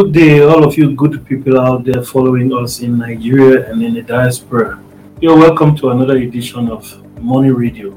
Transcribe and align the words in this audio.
good 0.00 0.14
day, 0.14 0.40
all 0.40 0.64
of 0.64 0.78
you 0.78 0.96
good 0.96 1.26
people 1.26 1.60
out 1.60 1.84
there 1.84 2.02
following 2.02 2.50
us 2.54 2.80
in 2.80 2.96
Nigeria 2.96 3.70
and 3.70 3.82
in 3.82 3.92
the 3.92 4.00
diaspora. 4.00 4.82
You're 5.20 5.36
welcome 5.36 5.76
to 5.76 5.90
another 5.90 6.16
edition 6.16 6.70
of 6.70 6.82
Money 7.20 7.50
Radio. 7.50 7.92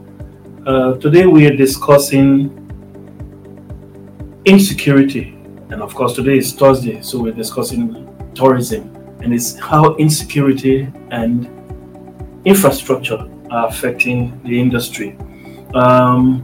Uh, 0.67 0.97
today 0.97 1.25
we 1.25 1.47
are 1.47 1.55
discussing 1.55 2.51
insecurity, 4.43 5.29
and 5.69 5.81
of 5.81 5.95
course, 5.95 6.13
today 6.13 6.39
is 6.39 6.51
Thursday, 6.51 7.01
so 7.01 7.21
we're 7.21 7.31
discussing 7.31 7.85
tourism 8.35 8.93
and 9.21 9.33
it's 9.33 9.57
how 9.57 9.95
insecurity 9.95 10.89
and 11.11 11.47
infrastructure 12.43 13.29
are 13.49 13.69
affecting 13.69 14.37
the 14.43 14.59
industry. 14.59 15.17
Um, 15.73 16.43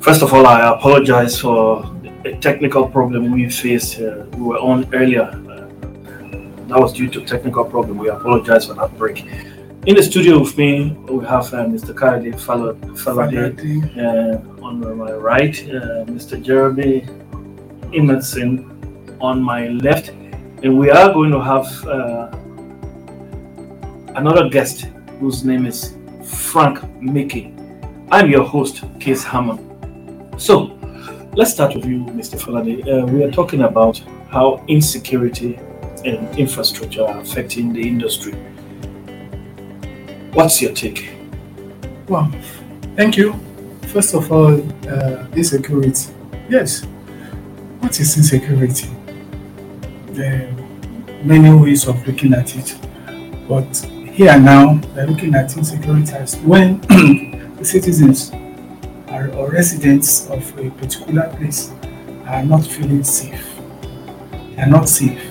first 0.00 0.22
of 0.22 0.32
all, 0.32 0.46
I 0.46 0.74
apologize 0.74 1.38
for 1.38 1.95
a 2.26 2.36
technical 2.38 2.88
problem 2.88 3.32
we 3.32 3.48
faced. 3.48 4.00
Uh, 4.00 4.24
we 4.36 4.42
were 4.42 4.58
on 4.58 4.92
earlier. 4.94 5.22
Uh, 5.22 5.68
that 6.68 6.78
was 6.80 6.92
due 6.92 7.08
to 7.08 7.20
technical 7.24 7.64
problem. 7.64 7.98
We 7.98 8.08
apologize 8.08 8.66
for 8.66 8.74
that 8.74 8.96
break. 8.98 9.24
In 9.86 9.94
the 9.94 10.02
studio 10.02 10.40
with 10.40 10.58
me, 10.58 10.90
we 11.08 11.24
have 11.26 11.46
uh, 11.54 11.64
Mr. 11.64 11.94
Kayode 11.94 12.34
Falade 12.96 13.56
uh, 13.96 14.64
on 14.64 14.80
my 14.80 15.12
right, 15.12 15.56
uh, 15.68 16.04
Mr. 16.06 16.42
Jeremy 16.42 17.06
Emerson 17.94 19.16
on 19.20 19.40
my 19.40 19.68
left, 19.68 20.08
and 20.08 20.76
we 20.76 20.90
are 20.90 21.12
going 21.12 21.30
to 21.30 21.40
have 21.40 21.66
uh, 21.86 22.30
another 24.16 24.48
guest 24.48 24.86
whose 25.20 25.44
name 25.44 25.66
is 25.66 25.96
Frank 26.24 26.82
Mickey. 27.00 27.54
I'm 28.10 28.28
your 28.28 28.44
host, 28.44 28.82
Case 28.98 29.22
Hammond. 29.22 29.60
So, 30.36 30.75
let's 31.36 31.52
start 31.52 31.74
with 31.74 31.84
you, 31.84 31.98
Mr. 31.98 32.40
Falade. 32.40 32.88
Uh, 32.88 33.04
we 33.06 33.22
are 33.22 33.30
talking 33.30 33.62
about 33.62 33.98
how 34.30 34.64
insecurity 34.68 35.56
and 36.04 36.38
infrastructure 36.38 37.04
are 37.04 37.20
affecting 37.20 37.74
the 37.74 37.86
industry. 37.86 38.32
What's 40.32 40.62
your 40.62 40.72
take? 40.72 41.10
Well, 42.08 42.32
thank 42.96 43.18
you. 43.18 43.34
First 43.88 44.14
of 44.14 44.32
all, 44.32 44.54
uh, 44.88 45.26
insecurity. 45.34 46.10
Yes. 46.48 46.84
What 47.80 48.00
is 48.00 48.16
insecurity? 48.16 48.88
There 50.08 50.48
are 50.48 51.24
many 51.24 51.54
ways 51.54 51.86
of 51.86 52.06
looking 52.06 52.32
at 52.32 52.56
it. 52.56 52.76
But 53.46 53.76
here 54.10 54.38
now, 54.38 54.80
we're 54.94 55.06
looking 55.06 55.34
at 55.34 55.54
insecurity 55.54 56.12
as 56.12 56.36
when 56.38 56.80
the 57.58 57.64
citizens 57.64 58.32
are, 59.16 59.28
or 59.34 59.50
residents 59.50 60.28
of 60.30 60.58
a 60.58 60.70
particular 60.70 61.28
place 61.36 61.72
are 62.26 62.44
not 62.44 62.64
feeling 62.66 63.02
safe. 63.02 63.44
They 64.54 64.62
are 64.62 64.68
not 64.68 64.88
safe 64.88 65.22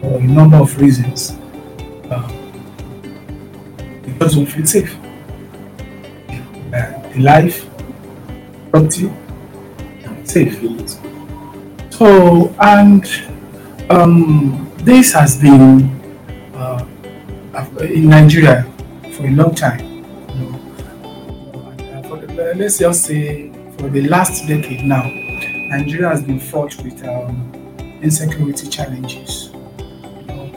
for 0.00 0.18
a 0.18 0.22
number 0.22 0.56
of 0.56 0.80
reasons. 0.80 1.36
Uh, 2.10 2.30
because 4.02 4.36
we 4.36 4.44
feel 4.46 4.66
safe. 4.66 4.96
Uh, 6.72 7.08
the 7.12 7.20
life, 7.20 7.68
property, 8.70 9.12
safe. 10.24 10.58
So, 11.90 12.54
and 12.60 13.04
um, 13.90 14.70
this 14.78 15.12
has 15.12 15.36
been 15.40 16.00
uh, 16.54 16.84
in 17.80 18.08
Nigeria 18.08 18.66
for 19.12 19.26
a 19.26 19.30
long 19.30 19.54
time. 19.54 19.91
Let's 22.54 22.78
just 22.78 23.06
say 23.06 23.50
for 23.78 23.88
the 23.88 24.02
last 24.08 24.46
decade 24.46 24.84
now, 24.84 25.04
Nigeria 25.04 26.10
has 26.10 26.22
been 26.22 26.38
fought 26.38 26.76
with 26.84 27.02
um, 27.08 27.50
insecurity 28.02 28.68
challenges. 28.68 29.50
Know, 30.26 30.52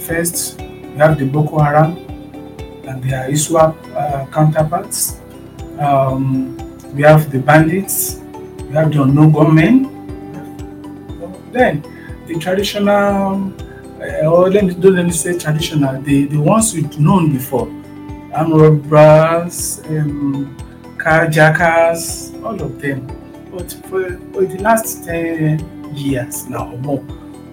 first, 0.00 0.60
we 0.60 0.98
have 0.98 1.18
the 1.18 1.24
Boko 1.24 1.58
Haram 1.58 1.96
and 2.86 3.02
their 3.02 3.30
ISWAP 3.30 3.74
uh, 3.96 4.26
counterparts. 4.26 5.20
Um, 5.78 6.54
we 6.94 7.02
have 7.02 7.30
the 7.32 7.38
bandits, 7.38 8.20
we 8.68 8.74
have 8.74 8.92
the 8.92 9.02
unknown 9.02 9.32
gunmen. 9.32 9.88
Then 11.50 11.82
the 12.26 12.34
traditional, 12.38 13.54
uh, 14.02 14.26
or 14.26 14.50
let 14.50 14.66
me 14.66 14.74
don't 14.74 14.96
let 14.96 15.06
me 15.06 15.12
say 15.12 15.38
traditional, 15.38 15.98
the, 16.02 16.26
the 16.26 16.38
ones 16.38 16.74
we've 16.74 16.98
known 17.00 17.32
before, 17.32 17.68
armed 18.34 18.52
robbers, 18.90 19.80
um, 19.86 20.54
carjackers, 21.02 22.32
all 22.44 22.60
of 22.62 22.80
them. 22.80 23.06
But 23.50 23.72
for, 23.88 24.16
for 24.32 24.44
the 24.44 24.58
last 24.62 25.04
10 25.04 25.94
years 25.94 26.48
now 26.48 26.76
more, 26.76 27.04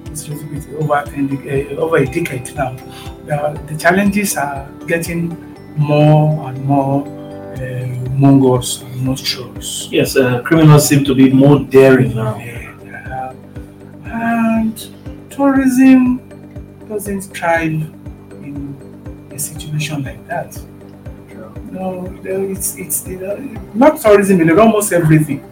it's 0.06 0.28
a 0.28 0.32
little 0.32 0.50
bit 0.50 0.70
over, 0.82 1.04
10, 1.06 1.76
uh, 1.76 1.82
over 1.82 1.98
a 1.98 2.06
decade 2.06 2.56
now, 2.56 2.78
uh, 3.32 3.54
the 3.68 3.76
challenges 3.78 4.38
are 4.38 4.70
getting 4.88 5.30
more 5.76 6.50
and 6.50 6.64
more 6.66 7.08
uh, 7.58 7.88
mongols 8.18 8.82
and 8.82 9.02
monstrous. 9.02 9.88
Yes, 9.92 10.16
uh, 10.16 10.42
criminals 10.42 10.88
seem 10.88 11.04
to 11.06 11.16
be 11.16 11.32
more 11.32 11.60
daring 11.60 12.16
now. 12.16 12.38
Yeah. 12.38 13.34
And 14.06 14.88
tourism 15.30 16.18
doesn't 16.88 17.22
thrive 17.22 17.72
in 18.44 19.30
a 19.32 19.40
situation 19.40 20.04
like 20.04 20.26
that. 20.28 20.60
No, 21.72 22.06
it's 22.24 22.76
it's 22.78 23.08
you 23.08 23.20
know, 23.20 23.36
not 23.74 24.00
tourism 24.02 24.42
in 24.42 24.60
almost 24.60 24.92
everything. 24.94 25.44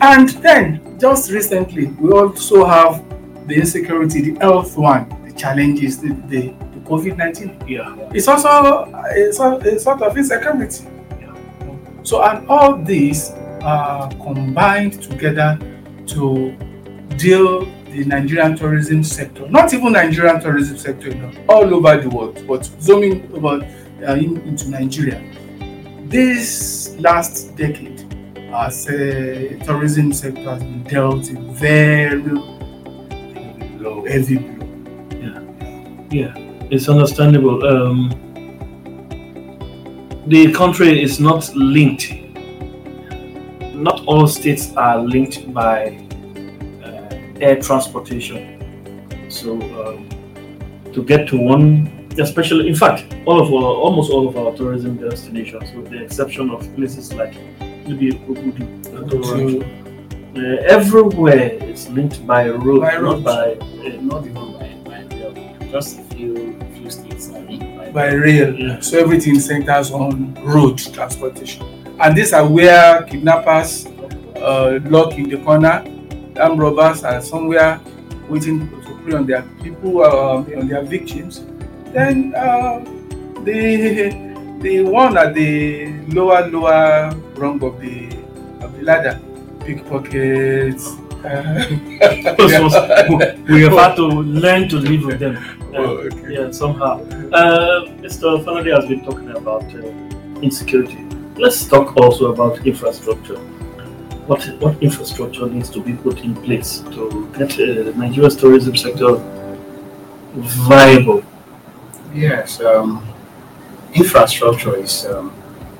And 0.00 0.28
then 0.42 0.98
just 0.98 1.30
recently, 1.30 1.86
we 1.86 2.10
also 2.10 2.64
have 2.64 3.02
the 3.48 3.56
insecurity, 3.56 4.30
the 4.30 4.38
health 4.40 4.76
one, 4.76 5.08
the 5.26 5.32
challenges, 5.32 5.98
the, 6.00 6.08
the 6.28 6.54
COVID 6.84 7.16
19. 7.16 7.64
Yeah. 7.66 7.94
It's 8.12 8.28
also 8.28 8.84
a, 8.94 9.32
sort- 9.32 9.66
a 9.66 9.78
sort 9.78 10.02
of 10.02 10.16
insecurity. 10.16 10.84
Yeah. 11.20 11.34
So, 12.02 12.22
and 12.22 12.46
all 12.48 12.76
these 12.76 13.30
are 13.62 14.08
combined 14.22 15.02
together 15.02 15.58
to 16.08 16.52
deal 17.16 17.64
the 17.86 18.04
Nigerian 18.04 18.56
tourism 18.56 19.04
sector, 19.04 19.48
not 19.48 19.72
even 19.72 19.92
Nigerian 19.92 20.40
tourism 20.40 20.76
sector, 20.76 21.08
you 21.08 21.14
know, 21.14 21.32
all 21.48 21.72
over 21.74 21.96
the 22.00 22.08
world, 22.10 22.44
but 22.46 22.64
zooming 22.80 23.30
over 23.34 23.64
uh, 24.06 24.14
in, 24.14 24.40
into 24.42 24.68
Nigeria. 24.68 25.22
This 26.04 26.94
last 26.98 27.56
decade, 27.56 28.04
as 28.52 28.86
a 28.88 29.58
tourism 29.64 30.12
sector 30.12 30.42
has 30.42 30.62
been 30.62 30.82
dealt 30.84 31.30
a 31.30 31.40
very 31.52 32.22
low, 33.78 34.04
heavy 34.06 34.36
blow. 34.36 34.54
Yeah, 36.10 36.34
it's 36.70 36.88
understandable. 36.88 37.64
Um, 37.66 38.10
the 40.26 40.52
country 40.52 41.02
is 41.02 41.18
not 41.18 41.54
linked. 41.54 42.12
Not 43.74 44.04
all 44.06 44.26
states 44.26 44.74
are 44.76 44.98
linked 44.98 45.52
by 45.52 46.06
uh, 46.84 47.40
air 47.40 47.60
transportation. 47.60 48.60
So 49.30 49.54
um, 49.84 50.08
to 50.92 51.02
get 51.02 51.28
to 51.28 51.36
one, 51.38 51.90
especially 52.18 52.68
in 52.68 52.74
fact, 52.74 53.14
all 53.26 53.40
of 53.40 53.48
our 53.52 53.62
almost 53.84 54.10
all 54.10 54.28
of 54.28 54.36
our 54.36 54.54
tourism 54.56 54.96
destinations, 54.96 55.72
with 55.74 55.90
the 55.90 56.02
exception 56.02 56.50
of 56.50 56.60
places 56.76 57.12
like 57.14 57.34
maybe 57.86 58.12
Obudu, 58.12 59.62
uh, 60.36 60.62
everywhere 60.66 61.52
is 61.64 61.88
linked 61.90 62.26
by 62.26 62.48
road, 62.48 62.80
By 62.80 62.92
not 62.94 63.02
road. 63.02 63.24
by 63.24 63.52
uh, 63.52 64.00
not 64.00 64.24
even 64.26 64.52
by, 64.58 64.68
by 64.84 65.14
rail. 65.14 65.70
Just 65.70 65.98
a 65.98 66.02
few 66.14 66.58
few 66.74 66.90
states 66.90 67.30
are 67.30 67.40
linked 67.40 67.76
by, 67.76 67.90
by 67.90 68.12
rail. 68.12 68.54
Yeah. 68.54 68.80
So 68.80 68.98
everything 68.98 69.38
centers 69.38 69.90
on 69.90 70.34
road 70.42 70.78
transportation. 70.78 71.64
And 72.00 72.16
these 72.16 72.32
are 72.32 72.46
where 72.48 73.02
kidnappers 73.04 73.86
uh, 74.36 74.80
lock 74.84 75.12
in 75.14 75.28
the 75.28 75.38
corner, 75.38 75.84
armed 76.40 76.58
robbers 76.58 77.04
are 77.04 77.20
somewhere 77.22 77.80
waiting 78.28 78.68
to 78.68 78.98
prey 79.04 79.14
on 79.14 79.26
their 79.26 79.42
people, 79.62 80.02
uh, 80.02 80.36
on 80.58 80.66
their 80.68 80.82
victims. 80.82 81.44
Then 81.94 82.34
uh, 82.34 82.80
the 83.44 84.10
the 84.60 84.82
one 84.82 85.16
at 85.16 85.34
the 85.34 85.92
lower 86.08 86.46
lower 86.48 87.14
rung 87.36 87.62
of 87.62 87.80
the 87.80 88.08
of 88.60 88.76
the 88.76 88.82
ladder, 88.82 89.20
pickpockets. 89.60 90.90
Uh, 91.24 91.64
we 93.48 93.62
have 93.62 93.72
had 93.72 93.94
to 93.96 94.06
learn 94.44 94.68
to 94.68 94.76
live 94.76 95.04
with 95.04 95.18
them. 95.20 95.36
Uh, 95.36 95.76
Oh, 95.76 95.96
okay. 96.06 96.34
Yeah, 96.34 96.50
somehow. 96.52 97.00
Uh, 97.32 97.86
Mr. 97.98 98.38
Falade 98.44 98.70
has 98.74 98.86
been 98.88 99.04
talking 99.04 99.30
about 99.30 99.64
uh, 99.74 99.78
insecurity. 100.40 100.98
Let's 101.36 101.66
talk 101.66 101.96
also 101.96 102.32
about 102.32 102.64
infrastructure. 102.66 103.38
What 104.28 104.44
what 104.60 104.80
infrastructure 104.82 105.46
needs 105.46 105.70
to 105.70 105.80
be 105.82 105.94
put 105.94 106.20
in 106.22 106.34
place 106.46 106.78
to 106.94 107.28
get 107.36 107.52
uh, 107.58 107.90
Nigeria's 107.98 108.36
tourism 108.36 108.76
sector 108.76 109.16
viable? 110.34 111.22
Yes, 112.14 112.60
um, 112.60 113.06
infrastructure 113.94 114.76
is 114.76 115.06
um, 115.06 115.32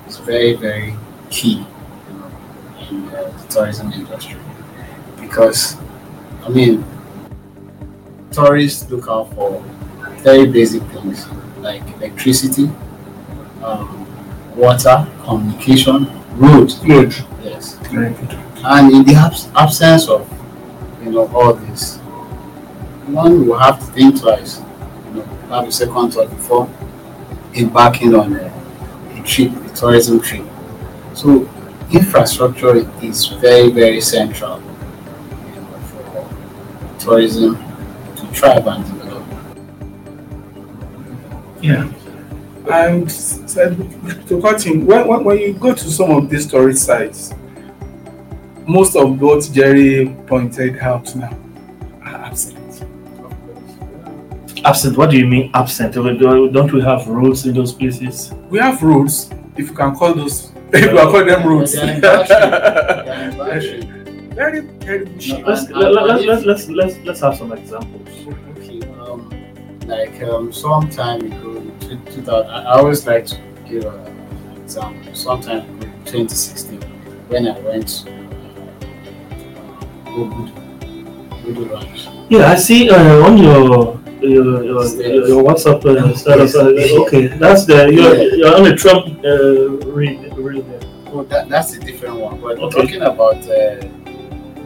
is 0.08 0.18
very 0.18 0.54
very 0.54 0.94
key 1.30 1.58
you 2.08 2.18
know, 2.18 2.30
in 2.90 3.08
uh, 3.14 3.30
the 3.38 3.46
tourism 3.48 3.92
industry 3.92 4.40
because 5.20 5.76
I 6.44 6.48
mean 6.48 6.84
tourists 8.32 8.90
look 8.90 9.08
out 9.08 9.32
for 9.34 9.62
very 10.22 10.46
basic 10.46 10.82
things 10.84 11.26
like 11.58 11.82
electricity, 11.96 12.70
um, 13.62 14.06
water, 14.56 15.06
communication, 15.22 16.10
roads. 16.36 16.74
Good. 16.80 17.14
Yes. 17.42 17.74
Very 17.88 18.12
good. 18.14 18.32
And 18.64 18.92
in 18.92 19.04
the 19.04 19.14
abs- 19.14 19.48
absence 19.54 20.08
of 20.08 20.28
you 21.02 21.10
know 21.12 21.28
all 21.34 21.54
this, 21.54 21.98
one 23.06 23.46
will 23.46 23.58
have 23.58 23.78
to 23.80 23.86
think 23.86 24.20
twice, 24.20 24.60
have 25.54 25.68
a 25.68 25.72
second 25.72 26.10
thought 26.10 26.30
before 26.30 26.68
embarking 27.54 28.14
on 28.14 28.34
a, 28.34 28.46
a 29.14 29.22
trip, 29.22 29.52
a 29.52 29.68
tourism 29.74 30.20
trip. 30.20 30.44
So 31.14 31.48
infrastructure 31.92 32.76
is 33.02 33.26
very, 33.26 33.70
very 33.70 34.00
central 34.00 34.60
you 34.60 35.60
know, 35.60 35.78
for 35.88 36.98
tourism 36.98 37.56
to 38.16 38.26
thrive 38.34 38.66
and 38.66 38.84
develop. 38.84 39.24
Yeah. 41.62 41.90
And 42.70 43.12
so, 43.12 43.74
to 43.74 44.40
cut 44.40 44.66
in, 44.66 44.86
when, 44.86 45.06
when, 45.06 45.24
when 45.24 45.38
you 45.38 45.52
go 45.52 45.74
to 45.74 45.90
some 45.90 46.10
of 46.10 46.30
these 46.30 46.46
tourist 46.46 46.84
sites, 46.84 47.32
most 48.66 48.96
of 48.96 49.20
what 49.20 49.48
Jerry 49.52 50.16
pointed 50.26 50.78
out 50.78 51.14
now 51.14 51.43
Absent. 54.64 54.96
What 54.96 55.10
do 55.10 55.18
you 55.18 55.26
mean 55.26 55.50
absent? 55.54 55.94
Don't 55.94 56.72
we 56.72 56.80
have 56.80 57.06
roads 57.06 57.44
in 57.46 57.54
those 57.54 57.72
places? 57.72 58.32
We 58.48 58.58
have 58.58 58.82
roads, 58.82 59.30
if 59.56 59.68
you 59.68 59.74
can 59.74 59.94
call 59.94 60.14
those, 60.14 60.52
if 60.72 60.84
you 60.84 60.88
can 60.96 60.96
call 61.10 61.24
them 61.24 61.46
roads. 61.46 61.72
They're 61.72 61.94
embarrassing. 61.94 62.50
They're 63.04 63.30
embarrassing. 63.30 64.30
very, 64.34 64.60
very 64.60 65.04
bushy. 65.04 65.42
Let's 65.42 65.68
let, 65.70 65.84
and- 65.86 65.94
let, 65.94 66.10
and 66.18 66.26
let's, 66.26 66.44
let's 66.46 66.68
let's 66.68 66.96
let's 67.04 67.20
have 67.20 67.36
some 67.36 67.52
examples. 67.52 68.08
Okay, 68.56 68.80
um, 69.00 69.28
like 69.86 70.22
um, 70.22 70.50
some 70.52 70.88
time 70.88 71.20
ago, 71.20 71.60
two, 71.80 71.98
2000, 72.10 72.50
I 72.50 72.62
I 72.64 72.78
always 72.78 73.06
like 73.06 73.26
to 73.26 73.36
give 73.68 73.84
an 73.84 74.56
example. 74.62 75.14
Sometime 75.14 75.60
ago, 75.76 75.88
2016, 76.06 76.80
when 77.28 77.48
I 77.48 77.58
went 77.60 77.88
to 77.88 78.10
uh, 78.10 78.14
Obudu, 80.08 80.52
Obudu 81.44 81.70
Ranch. 81.70 82.08
Yeah, 82.30 82.50
I 82.50 82.54
see 82.56 82.88
uh, 82.88 83.26
on 83.26 83.36
your 83.36 84.00
your, 84.28 84.64
your, 84.64 84.84
your, 84.86 85.28
your 85.28 85.44
WhatsApp 85.44 85.84
uh, 85.84 86.16
status. 86.16 86.54
Uh, 86.54 86.72
okay, 87.02 87.26
that's 87.26 87.64
the 87.66 87.90
you're, 87.92 88.14
Yeah. 88.14 88.34
you're 88.36 88.54
on 88.56 88.66
a 88.66 88.76
Trump 88.76 89.06
uh, 89.24 89.70
read 89.92 90.36
read 90.36 90.64
there. 90.68 90.80
Well, 91.12 91.24
that, 91.24 91.48
that's 91.48 91.74
a 91.74 91.80
different 91.80 92.16
one. 92.16 92.40
But 92.40 92.58
Okay. 92.58 92.80
talking 92.82 93.02
about 93.02 93.36
uh, 93.36 93.78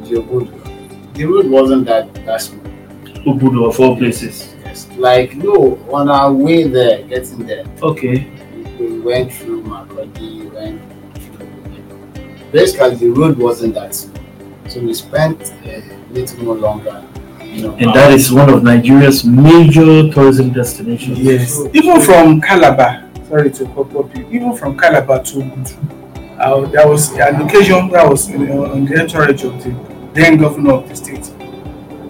the 0.05 0.15
Obudu, 0.23 1.15
the 1.15 1.25
road 1.27 1.47
wasn't 1.47 1.87
that 1.87 2.13
that 2.27 2.41
smooth. 2.41 2.65
Obudu 3.27 3.69
of 3.69 3.79
all 3.81 3.97
places. 3.97 4.55
Yes. 4.65 4.89
Like 4.97 5.35
no, 5.37 5.77
on 5.93 6.09
our 6.09 6.33
way 6.33 6.65
there, 6.69 7.03
getting 7.05 7.47
there, 7.47 7.65
Okay. 7.83 8.31
we 8.79 9.01
went 9.01 9.33
through 9.33 9.63
Makurdi, 9.65 10.41
we 10.41 10.47
went 10.47 10.81
through, 11.37 12.51
basically 12.53 12.95
the 12.97 13.11
road 13.11 13.37
wasn't 13.39 13.75
that 13.75 13.95
smooth. 13.95 14.17
So 14.69 14.81
we 14.81 14.93
spent 14.95 15.53
a 15.65 15.83
little 16.11 16.45
more 16.45 16.55
longer. 16.55 17.03
And 17.65 17.95
that 17.95 18.13
is 18.13 18.33
one 18.33 18.49
of 18.51 18.63
Nigeria's 18.63 19.25
major 19.25 20.11
tourism 20.13 20.53
destinations. 20.53 21.19
Yes, 21.19 21.59
even 21.73 22.01
from 22.01 22.41
Calabar, 22.41 23.09
sorry 23.29 23.51
to 23.51 23.65
cut 23.67 23.95
up 23.97 24.17
you, 24.17 24.27
even 24.31 24.55
from 24.57 24.79
Calabar 24.79 25.23
to 25.25 25.37
Obudu, 25.39 26.39
uh, 26.39 26.67
there 26.67 26.87
was 26.89 27.11
an 27.13 27.43
occasion 27.43 27.89
that 27.91 28.09
was 28.09 28.29
you 28.31 28.39
know, 28.39 28.67
on 28.67 28.85
the 28.85 29.01
entourage 29.01 29.43
of 29.45 29.63
the 29.65 29.75
then 30.15 30.37
governor 30.39 30.75
of 30.75 30.89
the 30.89 30.95
state. 30.97 31.31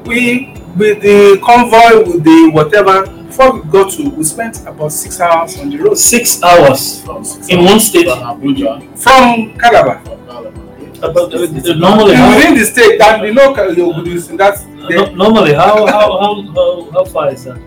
We, 0.07 0.55
with 0.77 1.01
the 1.03 1.41
convoy, 1.45 2.05
with 2.13 2.25
the 2.25 2.51
whatever, 2.53 3.07
before 3.25 3.53
we 3.61 3.71
got 3.71 3.91
to, 3.93 4.11
we 4.11 4.25
spent 4.25 4.67
about 4.67 4.93
six 4.93 5.21
hours 5.21 5.59
on 5.59 5.71
the 5.71 5.79
road 5.79 5.97
Six 5.99 6.43
hours 6.43 7.03
from, 7.03 7.25
six 7.25 7.49
in 7.49 7.61
hours 7.61 7.67
one 7.71 7.81
state. 7.81 8.07
From 8.07 8.19
Abuja, 8.41 8.99
from 8.99 9.59
Calabar. 9.59 10.05
from 10.05 10.27
Calabar. 10.27 10.53
About 11.01 11.31
the, 11.31 11.47
the, 11.47 11.75
normally, 11.77 12.11
within 12.13 12.55
the 12.59 12.65
state, 12.65 12.99
that 12.99 13.23
we 13.23 13.33
know 13.33 13.55
Cal- 13.55 13.71
is 14.09 14.31
in 14.31 14.37
that 14.37 14.59
no, 14.89 15.15
normally 15.15 15.55
how, 15.55 15.87
how, 15.87 16.19
how, 16.19 16.43
how, 16.55 16.91
how 16.93 17.05
far 17.05 17.33
is 17.33 17.45
that? 17.45 17.59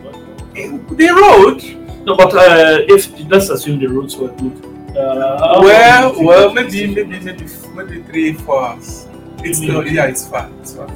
the, 0.54 0.96
the 0.96 1.10
road. 1.14 2.06
No, 2.06 2.16
but 2.18 2.34
uh, 2.34 2.80
if 2.88 3.12
let's 3.30 3.50
assume 3.50 3.80
the 3.80 3.88
roads 3.88 4.16
were 4.18 4.30
good. 4.30 4.66
Uh, 4.98 5.60
Well, 5.62 6.24
well, 6.24 6.54
maybe, 6.54 6.88
maybe, 6.88 7.20
maybe, 7.20 7.46
maybe 7.76 8.02
three, 8.04 8.34
four 8.34 8.62
hours. 8.62 9.08
It's 9.44 9.60
not, 9.62 9.90
yeah, 9.90 10.06
it's 10.06 10.28
far. 10.28 10.50
It's 10.60 10.74
far. 10.76 10.90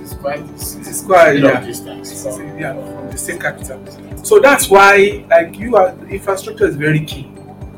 It's 0.00 0.14
quite 0.14 0.40
it's, 0.50 0.74
It's 0.76 1.02
quite, 1.02 1.36
a 1.36 1.38
long 1.40 1.52
yeah. 1.52 1.60
distance. 1.60 2.10
It's, 2.10 2.22
from- 2.36 2.58
yeah, 2.58 2.72
from 2.74 3.10
the 3.10 3.16
state 3.18 3.40
capital. 3.40 3.78
So 4.24 4.40
that's 4.40 4.68
why, 4.68 5.24
like, 5.30 5.56
you 5.58 5.76
are, 5.76 5.92
the 5.92 6.06
infrastructure 6.08 6.66
is 6.66 6.76
very 6.76 7.04
key. 7.04 7.30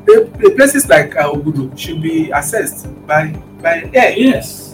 The, 0.05 0.31
the 0.39 0.51
places 0.55 0.87
like 0.87 1.15
uh, 1.17 1.31
Obudu 1.33 1.77
should 1.77 2.01
be 2.01 2.31
assessed 2.31 2.87
by 3.05 3.27
by 3.61 3.89
air. 3.93 4.13
Yes. 4.17 4.66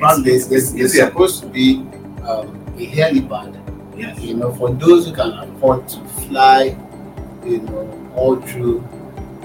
In 0.00 0.06
fact, 0.08 0.24
there's, 0.24 0.48
there's, 0.48 0.74
It's 0.74 0.96
supposed 0.96 1.42
to 1.42 1.46
be 1.48 1.80
um, 2.26 2.56
a 2.78 2.86
helipad 2.86 3.56
Yes. 3.96 4.18
you 4.20 4.34
know, 4.34 4.50
for 4.54 4.70
those 4.70 5.06
who 5.06 5.12
can 5.14 5.30
afford 5.32 5.86
to 5.88 6.00
fly, 6.26 6.74
you 7.44 7.58
know, 7.60 8.12
all 8.16 8.36
through 8.36 8.80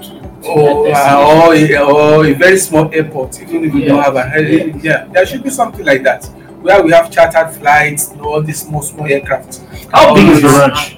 to, 0.00 0.08
to 0.42 0.48
Or, 0.48 0.84
their 0.84 0.94
uh, 0.96 1.52
destination. 1.52 1.82
or, 1.82 1.92
a, 1.92 2.20
or 2.20 2.26
a 2.26 2.32
very 2.32 2.56
small 2.56 2.88
airport, 2.94 3.38
even 3.42 3.64
if 3.66 3.74
we 3.74 3.84
don't 3.84 4.02
have 4.02 4.16
a 4.16 4.22
heli- 4.22 4.72
yeah. 4.80 5.04
there 5.12 5.26
should 5.26 5.42
be 5.42 5.50
something 5.50 5.84
like 5.84 6.02
that 6.04 6.24
where 6.62 6.82
we 6.82 6.90
have 6.92 7.10
chartered 7.10 7.54
flights, 7.54 8.12
you 8.12 8.16
know, 8.16 8.24
all 8.32 8.42
these 8.42 8.62
small 8.62 8.80
small 8.80 9.06
aircraft. 9.06 9.60
How 9.92 10.14
big 10.14 10.26
is 10.28 10.40
the 10.42 10.48
ranch? 10.48 10.96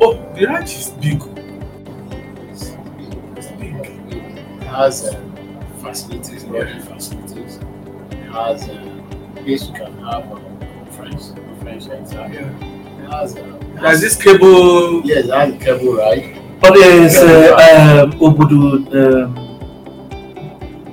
Oh, 0.00 0.14
the 0.36 0.46
ranch 0.46 0.74
is 0.76 0.90
big. 0.90 1.20
It's 2.50 2.70
big, 2.70 3.18
it's 3.36 3.46
big. 3.58 3.74
It 4.14 4.62
has 4.68 5.04
uh, 5.06 5.20
facilities, 5.82 6.44
lodging 6.44 6.80
facilities. 6.80 7.23
Has 8.34 8.68
a 8.68 8.76
place 9.36 9.68
you 9.68 9.74
can 9.74 9.92
have 10.04 10.24
a 10.32 10.40
conference, 10.86 11.30
conference 11.30 11.84
center. 11.86 12.24
It 12.26 13.10
has 13.10 13.36
a, 13.36 13.42
There's 13.80 14.00
this 14.00 14.16
cable. 14.20 15.02
yes, 15.04 15.28
has 15.30 15.54
a 15.54 15.56
cable 15.56 15.94
ride. 15.94 16.40
But 16.60 16.76
is 16.76 17.16
uh, 17.16 18.02
um, 18.04 18.12
Obudu 18.18 18.90
um, 18.92 19.36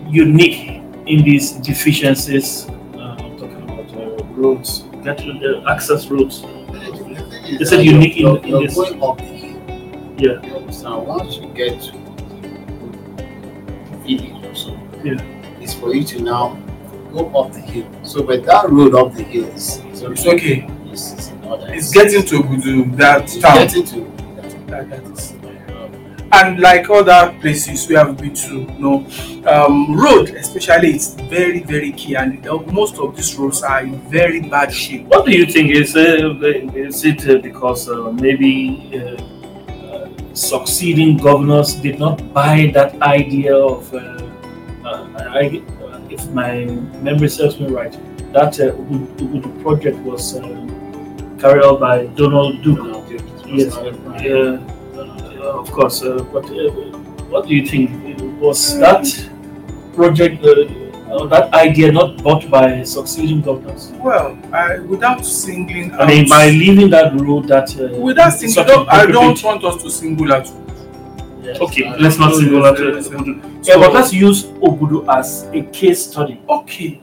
unique 0.09 0.81
in 1.07 1.23
these 1.23 1.51
deficiencies? 1.53 2.67
Uh, 2.93 3.15
I'm 3.19 3.37
talking 3.39 3.63
about 3.63 3.91
uh, 3.95 4.23
roads, 4.35 4.83
the 5.03 5.63
access 5.67 6.07
roads. 6.09 6.41
They 6.41 7.65
said 7.65 7.83
You're- 7.83 7.95
unique 7.95 8.17
in- 8.17 8.21
you're, 8.27 8.37
in 8.39 8.47
you're 8.49 8.61
this. 8.67 8.75
going 8.75 9.01
up. 9.03 9.19
Yeah. 10.19 10.39
You 10.45 10.57
understand? 10.57 11.07
Once 11.07 11.37
you 11.37 11.47
get 11.55 11.81
to 11.81 11.91
the 11.91 13.27
village 14.05 14.45
or 14.45 14.53
so, 14.55 14.77
Yeah. 15.03 15.19
it's 15.59 15.73
for 15.73 15.93
you 15.95 16.03
to 16.03 16.21
now 16.21 16.55
go 17.11 17.27
up 17.39 17.51
the 17.53 17.59
hill. 17.59 17.87
So, 18.03 18.23
but 18.23 18.43
that 18.45 18.69
road 18.69 18.95
up 18.95 19.13
the 19.13 19.23
hill 19.23 19.45
is, 19.45 19.77
is 19.91 20.01
It's 20.03 20.25
okay. 20.25 20.67
It's, 20.91 21.13
it's 21.13 21.29
in. 21.29 21.37
It's 21.77 21.91
getting 21.91 22.23
to 22.25 22.39
Obudu, 22.41 22.95
that 22.97 23.23
It's 23.23 23.37
town. 23.39 23.57
getting 23.57 23.85
to 23.85 23.99
that. 24.35 24.67
That- 24.67 24.89
that 24.89 25.03
is- 25.11 25.33
And 26.33 26.59
like 26.61 26.89
other 26.89 27.35
places 27.41 27.89
we 27.89 27.95
have 27.95 28.15
been 28.17 28.33
to, 28.33 28.55
you 28.61 28.79
know, 28.79 29.05
um, 29.45 29.93
road 29.93 30.29
especially, 30.29 30.91
it's 30.95 31.13
very, 31.29 31.59
very 31.59 31.91
key. 31.91 32.15
And 32.15 32.41
most 32.71 32.97
of 32.99 33.17
these 33.17 33.35
roads 33.37 33.61
are 33.63 33.81
in 33.81 33.99
very 34.09 34.39
bad 34.39 34.73
shape. 34.73 35.07
What 35.07 35.25
do 35.25 35.31
you 35.33 35.45
think? 35.45 35.71
Is 35.71 35.93
uh, 35.93 36.33
is 36.73 37.03
it 37.03 37.27
uh, 37.29 37.39
because 37.39 37.89
uh, 37.89 38.13
maybe 38.13 38.53
uh, 38.95 39.21
uh, 39.73 40.07
succeeding 40.33 41.17
governors 41.17 41.75
did 41.75 41.99
not 41.99 42.17
buy 42.33 42.71
that 42.75 42.95
idea 43.01 43.53
of? 43.53 43.93
Uh, 43.93 43.99
uh, 44.85 45.07
uh, 45.19 45.80
if 46.11 46.27
my 46.29 46.65
memory 47.01 47.29
serves 47.29 47.59
me 47.59 47.67
right, 47.67 47.91
that 48.33 48.59
uh, 48.59 48.71
Ubud- 48.73 49.17
Ubud 49.17 49.61
project 49.61 49.97
was 49.99 50.35
uh, 50.35 50.41
carried 51.39 51.63
out 51.63 51.79
by 51.79 52.05
Donald 52.07 52.61
Duke. 52.61 52.79
Yes. 53.47 53.77
Yeah, 54.21 54.59
uh, 54.95 55.59
of 55.59 55.71
course. 55.71 56.03
Uh, 56.03 56.23
but 56.31 56.45
uh, 56.49 56.71
what 57.31 57.47
do 57.47 57.55
you 57.55 57.65
think? 57.67 57.91
Was 58.39 58.77
that 58.79 59.05
project, 59.93 60.43
uh, 60.45 61.13
or 61.13 61.27
that 61.27 61.53
idea, 61.53 61.91
not 61.91 62.23
bought 62.23 62.49
by 62.49 62.83
succeeding 62.83 63.41
governors? 63.41 63.91
Well, 63.99 64.37
I, 64.53 64.79
without 64.79 65.25
singling 65.25 65.91
I 65.93 66.07
mean, 66.07 66.29
by 66.29 66.49
leaving 66.49 66.89
that 66.91 67.19
road, 67.19 67.47
that 67.49 67.69
uh, 67.79 67.99
without 67.99 68.31
singling, 68.33 68.69
out, 68.69 68.87
I 68.89 69.05
don't 69.05 69.41
want 69.43 69.63
us 69.65 69.81
to 69.83 69.89
single 69.91 70.31
out. 70.33 70.49
Okay, 71.43 71.95
let's 71.97 72.17
not 72.19 72.35
single 72.35 72.65
out 72.65 72.77
uh, 72.77 72.83
Obudu. 72.83 73.65
Yeah, 73.67 73.77
but 73.77 73.93
let's 73.93 74.13
use 74.13 74.43
Obudu 74.45 75.07
as 75.17 75.43
a 75.53 75.63
case 75.71 76.05
study. 76.11 76.41
Okay. 76.47 77.01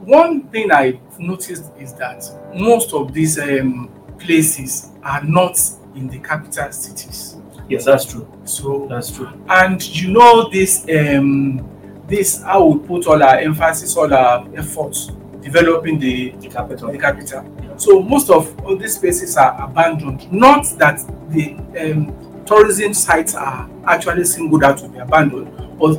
One 0.00 0.42
thing 0.48 0.70
I've 0.70 1.00
noticed 1.18 1.72
is 1.78 1.92
that 1.94 2.24
most 2.54 2.92
of 2.92 3.12
these 3.12 3.38
um, 3.38 3.90
places 4.18 4.90
are 5.02 5.22
not 5.24 5.58
in 5.94 6.08
the 6.08 6.18
capital 6.20 6.70
cities. 6.70 7.36
Yes, 7.68 7.84
that's 7.86 8.04
true. 8.04 8.30
So, 8.44 8.86
That's 8.88 9.10
true. 9.10 9.28
and 9.48 9.84
you 9.96 10.12
know 10.12 10.48
this, 10.50 10.86
um, 10.88 11.68
this 12.06 12.40
I 12.44 12.58
we 12.58 12.78
put 12.86 13.06
all 13.08 13.20
our 13.20 13.38
emphasis, 13.38 13.96
all 13.96 14.12
our 14.14 14.46
efforts 14.56 15.10
developing 15.40 15.98
the 15.98 16.30
The 16.40 16.48
capital. 16.48 16.92
the 16.92 16.98
capital. 16.98 17.44
So 17.78 18.00
most 18.00 18.30
of 18.30 18.56
all 18.64 18.76
these 18.76 18.96
places 18.98 19.36
are 19.36 19.60
abandoned. 19.60 20.30
Not 20.32 20.66
that 20.78 21.00
the 21.30 21.54
um, 21.80 22.25
tourism 22.46 22.94
sites 22.94 23.34
are 23.34 23.68
actually 23.86 24.24
singled 24.24 24.64
out 24.64 24.78
to 24.78 24.88
be 24.88 24.98
abandoned, 24.98 25.50
but 25.78 25.96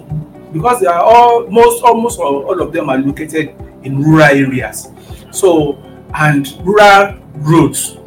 because 0.53 0.79
they 0.79 0.87
are 0.87 1.01
all 1.03 1.47
most 1.47 1.83
almost 1.83 2.19
all, 2.19 2.45
all 2.45 2.61
of 2.61 2.71
them 2.71 2.89
are 2.89 2.97
located 2.97 3.53
in 3.83 4.01
rural 4.01 4.23
areas. 4.23 4.89
So 5.31 5.77
and 6.13 6.47
rural 6.65 7.19
roads 7.35 7.97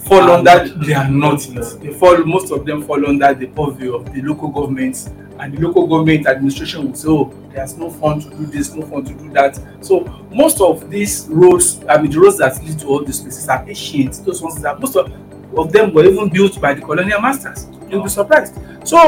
fall 0.00 0.22
Are 0.22 0.38
under 0.38 0.68
they 0.84 0.92
are 0.92 1.08
not 1.08 1.40
they 1.80 1.92
fall 1.92 2.18
most 2.24 2.52
of 2.52 2.66
them 2.66 2.82
fall 2.82 3.06
under 3.06 3.32
the 3.32 3.46
purview 3.46 3.94
of 3.94 4.12
the 4.12 4.20
local 4.22 4.48
governments 4.48 5.08
and 5.38 5.56
the 5.56 5.60
local 5.66 5.86
government 5.86 6.26
administration 6.26 6.86
will 6.88 6.94
say 6.94 7.08
oh 7.08 7.32
there's 7.52 7.76
no 7.78 7.90
fund 7.90 8.22
to 8.22 8.30
do 8.30 8.46
this 8.46 8.74
no 8.74 8.82
fund 8.86 9.06
to 9.06 9.14
do 9.14 9.30
that. 9.30 9.58
So 9.80 10.00
most 10.30 10.60
of 10.60 10.90
these 10.90 11.26
roads 11.30 11.82
i 11.88 12.00
mean 12.00 12.10
the 12.10 12.20
roads 12.20 12.38
that 12.38 12.62
lead 12.62 12.78
to 12.80 12.86
all 12.86 13.04
these 13.04 13.20
places 13.20 13.48
are 13.48 13.64
ancient. 13.66 14.24
Those 14.24 14.42
ones 14.42 14.60
that 14.60 14.78
most 14.80 14.96
of, 14.96 15.10
of 15.56 15.72
them 15.72 15.94
were 15.94 16.04
even 16.04 16.28
built 16.28 16.60
by 16.60 16.74
the 16.74 16.82
colonial 16.82 17.20
masters 17.20 17.66
you'll 17.94 18.02
be 18.02 18.08
surprised 18.08 18.54
so 18.84 18.98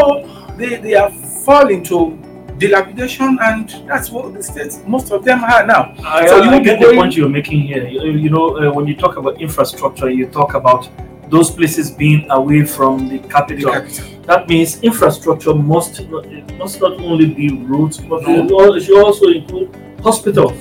they 0.56 0.76
they 0.76 0.94
are 0.94 1.10
fall 1.46 1.68
into 1.68 2.18
dilapidation 2.58 3.38
and 3.42 3.68
that's 3.86 4.10
what 4.10 4.32
the 4.32 4.42
states 4.42 4.82
most 4.86 5.12
of 5.12 5.24
them 5.24 5.44
are 5.44 5.66
now 5.66 5.94
I, 6.02 6.26
So 6.26 6.42
you 6.42 6.50
won't 6.50 6.64
get 6.64 6.80
the 6.80 6.94
point 6.94 7.16
you're 7.16 7.28
making 7.28 7.60
here. 7.60 7.86
You, 7.86 8.12
you 8.12 8.30
know, 8.30 8.56
uh, 8.56 8.72
when 8.72 8.86
you 8.86 8.96
talk 8.96 9.16
about 9.16 9.40
infrastructure, 9.40 10.08
you 10.08 10.26
talk 10.26 10.54
about 10.54 10.88
those 11.28 11.50
places 11.50 11.90
being 11.90 12.30
away 12.30 12.64
from 12.64 13.08
the 13.08 13.18
the 13.18 13.28
capital. 13.28 13.72
capital 13.72 14.04
That 14.26 14.48
means 14.48 14.80
infrastructure 14.82 15.54
must 15.54 16.08
not, 16.08 16.24
must 16.58 16.80
not 16.80 16.92
only 17.00 17.26
be 17.26 17.46
roads, 17.72 17.98
but 17.98 18.22
No. 18.22 18.74
it 18.74 18.82
should 18.84 19.04
also 19.04 19.26
include 19.28 19.68
hospitals. 20.02 20.52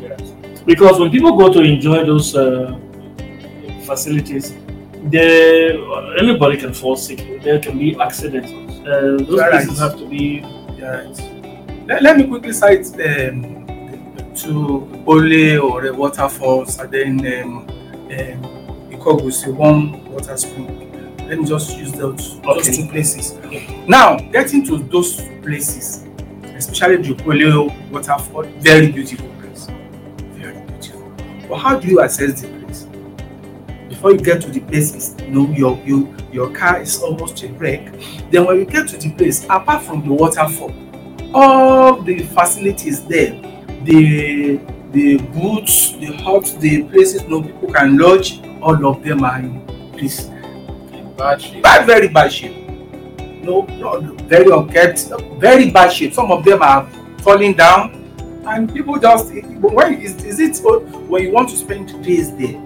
Yes. 0.00 0.32
Because 0.64 1.00
when 1.00 1.10
people 1.10 1.36
go 1.36 1.52
to 1.52 1.60
enjoy 1.60 2.04
those 2.04 2.36
uh, 2.36 2.78
facilities, 3.84 4.54
they, 5.10 5.70
anybody 6.18 6.56
can 6.56 6.72
fall 6.72 6.96
sick. 6.96 7.42
There 7.42 7.58
can 7.58 7.78
be 7.78 7.96
accidents. 8.00 8.50
Uh, 8.52 9.16
those 9.18 9.38
Right. 9.38 9.50
places 9.50 9.78
have 9.78 9.98
to 9.98 10.06
be. 10.06 10.42
Right. 10.80 11.86
Let, 11.86 12.02
let 12.02 12.16
me 12.16 12.24
quickly 12.26 12.52
cite 12.52 12.86
um, 12.86 13.66
to 14.36 15.02
Ole 15.06 15.58
or 15.60 15.82
the 15.82 15.92
waterfalls 15.94 16.78
and 16.78 16.90
then 16.90 17.42
um, 17.42 17.58
um, 17.58 18.90
Ikogosi, 18.90 19.52
one 19.54 20.04
water 20.12 20.36
spring. 20.36 20.82
Let 21.28 21.38
me 21.40 21.44
just 21.46 21.76
use 21.76 21.92
those, 21.92 22.36
Okay. 22.38 22.54
those 22.54 22.76
two 22.76 22.86
places. 22.88 23.34
Now, 23.88 24.16
getting 24.18 24.64
to 24.66 24.78
those 24.78 25.20
places, 25.42 26.04
especially 26.54 26.98
the 27.02 27.24
Ole 27.24 27.72
waterfall, 27.90 28.44
very 28.60 28.92
beautiful 28.92 29.28
place. 29.40 29.66
Very 30.34 30.60
beautiful. 30.66 31.12
But 31.48 31.56
how 31.58 31.78
do 31.80 31.88
you 31.88 32.00
assess 32.02 32.42
the? 32.42 32.55
Before 33.96 34.12
you 34.12 34.18
get 34.18 34.42
to 34.42 34.50
the 34.50 34.60
places, 34.60 35.14
you 35.22 35.28
know, 35.30 35.50
your, 35.52 35.78
you, 35.82 36.14
your 36.30 36.50
car 36.50 36.82
is 36.82 37.02
almost 37.02 37.42
a 37.42 37.48
wreck. 37.54 37.90
Then 38.30 38.44
when 38.44 38.58
you 38.58 38.66
get 38.66 38.88
to 38.88 38.98
the 38.98 39.10
place, 39.14 39.44
apart 39.44 39.82
from 39.84 40.06
the 40.06 40.12
waterfall, 40.12 40.70
all 41.34 42.02
the 42.02 42.18
facilities 42.24 43.06
there, 43.06 43.40
the 43.84 44.60
the 44.92 45.16
booths, 45.16 45.92
the 45.92 46.14
huts, 46.22 46.52
the 46.54 46.82
places 46.84 47.22
no 47.24 47.42
people 47.42 47.72
can 47.72 47.96
lodge, 47.96 48.40
all 48.60 48.86
of 48.86 49.02
them 49.02 49.24
are 49.24 49.38
in 49.38 49.60
please 49.92 50.28
Bad 51.16 51.40
shape. 51.40 51.62
bad, 51.62 51.86
very 51.86 52.08
bad 52.08 52.30
shape. 52.30 52.68
No, 53.42 53.62
no, 53.62 54.00
very 54.24 54.50
unkept, 54.50 55.08
very 55.38 55.70
bad 55.70 55.90
shape. 55.90 56.12
Some 56.12 56.30
of 56.30 56.44
them 56.44 56.60
are 56.60 56.86
falling 57.22 57.54
down, 57.54 57.92
and 58.46 58.72
people 58.72 58.98
just. 58.98 59.32
But 59.60 59.72
when 59.72 59.94
is, 60.02 60.22
is 60.22 60.38
it 60.38 60.62
when 61.08 61.22
you 61.22 61.32
want 61.32 61.48
to 61.48 61.56
spend 61.56 61.88
days 62.04 62.36
there? 62.36 62.60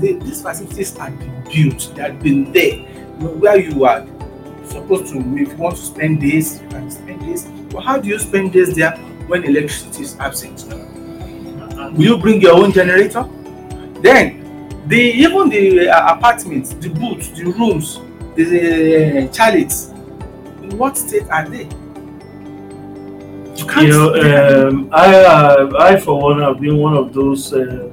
They, 0.00 0.12
these 0.14 0.42
facilities 0.42 0.96
have 0.96 1.18
been 1.18 1.44
built. 1.44 1.92
They 1.94 2.02
have 2.02 2.22
been 2.22 2.52
there. 2.52 2.76
Where 3.18 3.58
you 3.58 3.84
are 3.84 4.06
supposed 4.64 5.12
to. 5.12 5.18
If 5.36 5.48
you 5.50 5.56
want 5.56 5.76
to 5.76 5.82
spend 5.82 6.20
days, 6.20 6.60
you 6.62 6.68
can 6.68 6.90
spend 6.90 7.20
days. 7.20 7.44
But 7.70 7.80
how 7.80 7.98
do 7.98 8.08
you 8.08 8.18
spend 8.18 8.52
days 8.52 8.74
there 8.74 8.96
when 9.26 9.44
electricity 9.44 10.04
is 10.04 10.16
absent? 10.18 10.64
Will 11.94 12.02
you 12.02 12.18
bring 12.18 12.40
your 12.40 12.54
own 12.54 12.72
generator? 12.72 13.28
Then 14.00 14.44
the 14.86 14.98
even 14.98 15.48
the 15.48 15.88
uh, 15.88 16.14
apartments, 16.16 16.74
the 16.74 16.88
booths, 16.88 17.28
the 17.30 17.44
rooms, 17.44 18.00
the 18.36 19.26
uh, 19.28 19.32
chalets, 19.32 19.88
in 20.62 20.76
what 20.78 20.96
state 20.96 21.28
are 21.30 21.48
they? 21.48 21.68
You 23.56 23.66
can't. 23.66 23.86
You 23.86 23.92
know, 23.92 24.68
um, 24.68 24.88
I, 24.92 25.24
uh, 25.24 25.72
I 25.78 25.98
for 25.98 26.20
one 26.20 26.40
have 26.40 26.60
been 26.60 26.76
one 26.78 26.96
of 26.96 27.12
those 27.12 27.52
uh, 27.52 27.90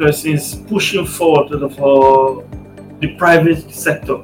persons 0.00 0.54
pushing 0.72 1.06
forward 1.06 1.46
the, 1.62 1.68
for 1.70 2.44
the 3.00 3.08
private 3.16 3.60
sector 3.86 4.18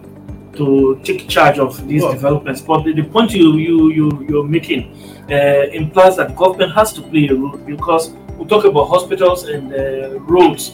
to 0.58 0.98
take 1.04 1.28
charge 1.28 1.58
of 1.58 1.86
these 1.86 2.02
Well- 2.02 2.12
developments. 2.12 2.60
But 2.62 2.84
the, 2.84 2.92
the 3.00 3.04
point 3.04 3.30
you 3.32 3.48
you 3.66 3.76
you 3.98 4.06
you're 4.28 4.48
making 4.56 4.80
uh, 5.30 5.80
implies 5.82 6.16
that 6.16 6.34
government 6.36 6.72
has 6.72 6.92
to 6.94 7.02
play 7.02 7.28
a 7.28 7.34
role 7.34 7.58
because 7.72 8.10
we 8.38 8.44
talk 8.46 8.64
about 8.64 8.84
hospitals 8.94 9.44
and 9.54 9.72
uh, 9.72 10.18
roads. 10.34 10.64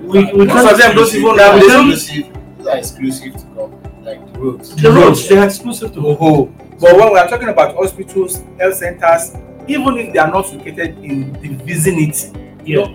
We, 0.00 0.24
we 0.32 0.44
Most 0.46 0.52
can't 0.54 0.72
of 0.72 0.78
them 0.78 0.94
don't 0.96 1.14
even 1.14 1.38
have- 1.38 1.56
exclusive. 1.58 2.26
Are 2.66 2.76
exclusive 2.78 3.32
to 3.40 3.44
government, 3.56 4.04
like 4.04 4.20
the 4.32 4.38
roads. 4.38 4.76
the 4.82 4.90
roads 4.92 5.28
they 5.28 5.36
are 5.36 5.46
exclusive 5.46 5.92
to 5.94 6.00
Oh, 6.06 6.46
but 6.80 6.96
when 6.96 7.12
we 7.12 7.18
are 7.18 7.28
talking 7.28 7.48
about 7.48 7.74
hospitals, 7.74 8.40
health 8.60 8.76
centers, 8.76 9.34
even 9.66 9.96
if 9.98 10.12
they 10.12 10.20
are 10.20 10.30
not 10.30 10.46
located 10.54 10.96
in 11.02 11.32
the 11.42 11.48
vicinity, 11.66 12.30
yeah. 12.64 12.86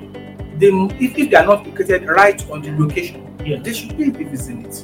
They, 0.59 0.67
if, 0.99 1.17
if 1.17 1.29
they 1.29 1.37
are 1.37 1.45
not 1.45 1.65
located 1.67 2.07
right 2.07 2.39
on 2.49 2.61
the 2.61 2.71
location, 2.77 3.23
Yeah. 3.45 3.59
they 3.59 3.73
should 3.73 3.95
be 3.97 4.05
in 4.05 4.13
the 4.13 4.23
vicinity. 4.23 4.83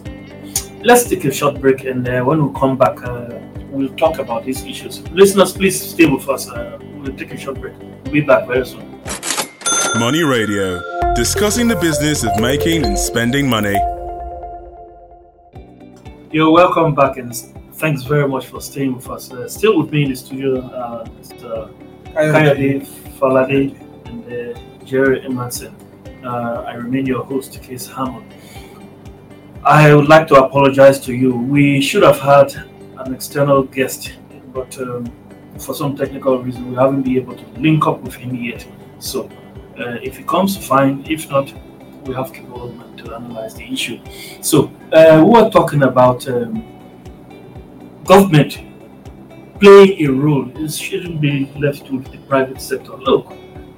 Let's 0.84 1.08
take 1.10 1.24
a 1.26 1.32
short 1.32 1.60
break, 1.62 1.86
and 1.86 2.08
uh, 2.08 2.22
when 2.24 2.46
we 2.46 2.60
come 2.60 2.78
back, 2.78 3.02
uh, 3.04 3.40
we'll 3.70 3.96
talk 3.96 4.20
about 4.20 4.44
these 4.46 4.64
issues. 4.66 5.02
Listeners, 5.12 5.54
please 5.54 5.80
stay 5.82 6.06
with 6.06 6.28
us. 6.28 6.50
Uh, 6.50 6.78
we'll 6.98 7.16
take 7.16 7.32
a 7.32 7.38
short 7.38 7.60
break. 7.60 7.74
We'll 8.04 8.14
be 8.14 8.22
back 8.22 8.48
very 8.48 8.66
soon. 8.66 8.86
Money 10.00 10.24
Radio, 10.24 10.82
discussing 11.16 11.68
the 11.68 11.76
business 11.78 12.24
of 12.24 12.38
making 12.40 12.86
and 12.86 12.98
spending 12.98 13.50
money. 13.50 13.78
You're 16.32 16.52
welcome 16.52 16.96
back, 16.96 17.18
and 17.18 17.34
thanks 17.76 18.04
very 18.04 18.28
much 18.28 18.48
for 18.48 18.60
staying 18.60 18.96
with 18.96 19.10
us. 19.10 19.32
Uh, 19.32 19.48
still 19.48 19.78
with 19.82 19.92
me 19.92 20.04
in 20.04 20.10
the 20.10 20.16
studio, 20.16 20.62
uh, 20.68 21.06
Mr. 21.20 21.72
Kayode 22.14 22.86
Falade 23.20 23.76
and 24.06 24.24
Jerry 24.86 25.24
Emerson. 25.26 25.76
Uh, 26.24 26.64
I 26.68 26.76
remain 26.76 27.06
your 27.06 27.24
host, 27.24 27.62
Case 27.62 27.88
Hammond. 27.88 28.34
I 29.64 29.94
would 29.94 30.08
like 30.08 30.28
to 30.28 30.36
apologize 30.44 31.00
to 31.02 31.14
you. 31.14 31.36
We 31.36 31.82
should 31.82 32.04
have 32.04 32.20
had 32.20 32.54
an 32.98 33.14
external 33.14 33.64
guest, 33.64 34.14
but 34.54 34.78
um, 34.80 35.12
for 35.58 35.74
some 35.74 35.96
technical 35.96 36.40
reason, 36.40 36.70
we 36.70 36.76
haven't 36.76 37.04
been 37.04 37.18
able 37.18 37.36
to 37.36 37.46
link 37.60 37.88
up 37.88 38.02
with 38.02 38.16
him 38.16 38.36
yet. 38.36 38.68
So, 39.00 39.30
uh, 39.80 39.98
if 40.02 40.18
he 40.18 40.24
comes, 40.24 40.58
fine. 40.58 41.06
If 41.10 41.30
not, 41.30 41.54
we 42.06 42.14
have 42.14 42.34
capable 42.34 42.72
men 42.74 42.98
to 42.98 43.16
analyze 43.16 43.56
the 43.56 43.72
issue. 43.72 44.00
So, 44.42 44.72
uh, 44.92 45.24
we 45.26 45.40
are 45.40 45.50
talking 45.50 45.84
about 45.84 46.28
um, 46.28 46.64
government 48.06 48.60
playing 49.60 50.06
a 50.06 50.12
role. 50.12 50.52
It 50.58 50.72
shouldn't 50.72 51.22
be 51.22 51.50
left 51.58 51.90
with 51.90 52.12
the 52.12 52.18
private 52.30 52.60
sector. 52.60 52.98
Look, 52.98 53.34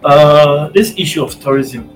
uh, 0.06 0.70
this 0.70 0.94
issue 0.98 1.24
of 1.24 1.40
tourism, 1.42 1.90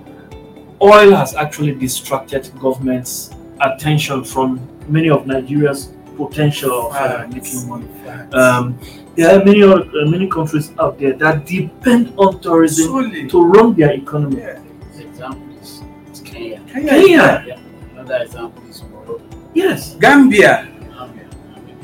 oil 0.82 1.14
has 1.16 1.36
actually 1.36 1.76
distracted 1.76 2.52
government's 2.60 3.32
attention 3.62 4.24
from 4.24 4.60
many 4.88 5.10
of 5.10 5.28
Nigeria's 5.28 5.92
potential 6.18 6.88
of 6.88 6.96
uh, 6.96 7.28
making 7.32 7.68
money. 7.70 7.88
Um, 8.34 8.78
there 9.16 9.40
are 9.40 9.44
many 9.44 9.64
uh, 9.64 9.84
many 10.10 10.28
countries 10.28 10.72
out 10.80 10.98
there 11.00 11.14
that 11.14 11.46
depend 11.46 12.14
on 12.18 12.40
tourism 12.40 12.88
Solely. 12.88 13.28
to 13.30 13.44
run 13.46 13.74
their 13.76 13.92
economy. 13.94 14.42
Yeah. 14.42 14.60
The 14.96 15.04
example 15.08 15.48
is, 15.62 15.82
is 16.12 16.20
Kenya. 16.22 16.62
Kenya, 16.72 17.44
Yeah. 17.48 17.60
Another 17.94 18.24
example 18.24 18.64
is 18.70 18.82
Morocco. 18.84 19.22
yes. 19.54 19.96
Gambia. 20.00 20.68
Gambia. 20.98 21.28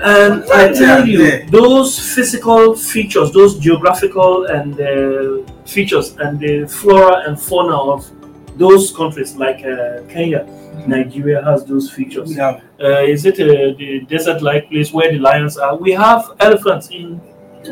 And 0.03 0.43
I 0.51 0.71
tell 0.73 1.05
you, 1.07 1.45
those 1.49 1.99
physical 2.15 2.75
features, 2.75 3.31
those 3.31 3.59
geographical 3.59 4.45
and 4.47 4.73
uh, 4.79 5.43
features, 5.65 6.15
and 6.17 6.39
the 6.39 6.65
flora 6.67 7.23
and 7.27 7.39
fauna 7.39 7.77
of 7.77 8.09
those 8.57 8.95
countries, 8.95 9.35
like 9.35 9.65
uh, 9.65 10.01
Kenya, 10.09 10.45
Nigeria 10.87 11.43
has 11.43 11.65
those 11.65 11.89
features. 11.91 12.29
We 12.29 12.35
have 12.35 12.61
Uh, 12.79 13.01
is 13.15 13.25
it 13.25 13.39
uh, 13.39 13.47
the 13.77 14.05
desert-like 14.09 14.69
place 14.69 14.91
where 14.93 15.09
the 15.11 15.19
lions 15.19 15.57
are? 15.57 15.75
We 15.77 15.91
have 15.93 16.21
elephants 16.39 16.89
in. 16.91 17.19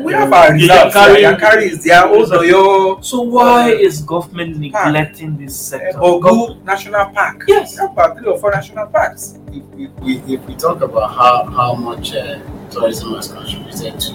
we 0.02 0.12
have 0.12 0.32
our 0.32 0.48
in 0.48 0.54
reserves. 0.60 0.94
Yankari. 0.94 1.20
Yankari 1.26 1.62
is 1.72 1.84
there. 1.84 2.02
Ozoyo, 2.08 3.04
So 3.04 3.20
why 3.20 3.70
is 3.70 4.02
government 4.02 4.56
neglecting 4.58 5.36
this 5.36 5.54
sector? 5.68 5.98
Borgu 5.98 6.62
National 6.64 7.06
Park. 7.12 7.44
Yes. 7.46 7.72
We 7.72 7.78
have 7.82 7.92
about 7.92 8.18
three 8.18 8.28
or 8.32 8.38
four 8.38 8.50
national 8.50 8.86
parks. 8.88 9.38
If, 9.52 9.62
if, 9.78 9.90
we, 10.00 10.12
if 10.34 10.40
we 10.48 10.54
talk 10.56 10.80
about 10.80 11.08
how, 11.14 11.44
how 11.58 11.74
much 11.74 12.14
uh, 12.14 12.40
tourism 12.70 13.14
has 13.14 13.28
contributed 13.28 14.00
to 14.00 14.12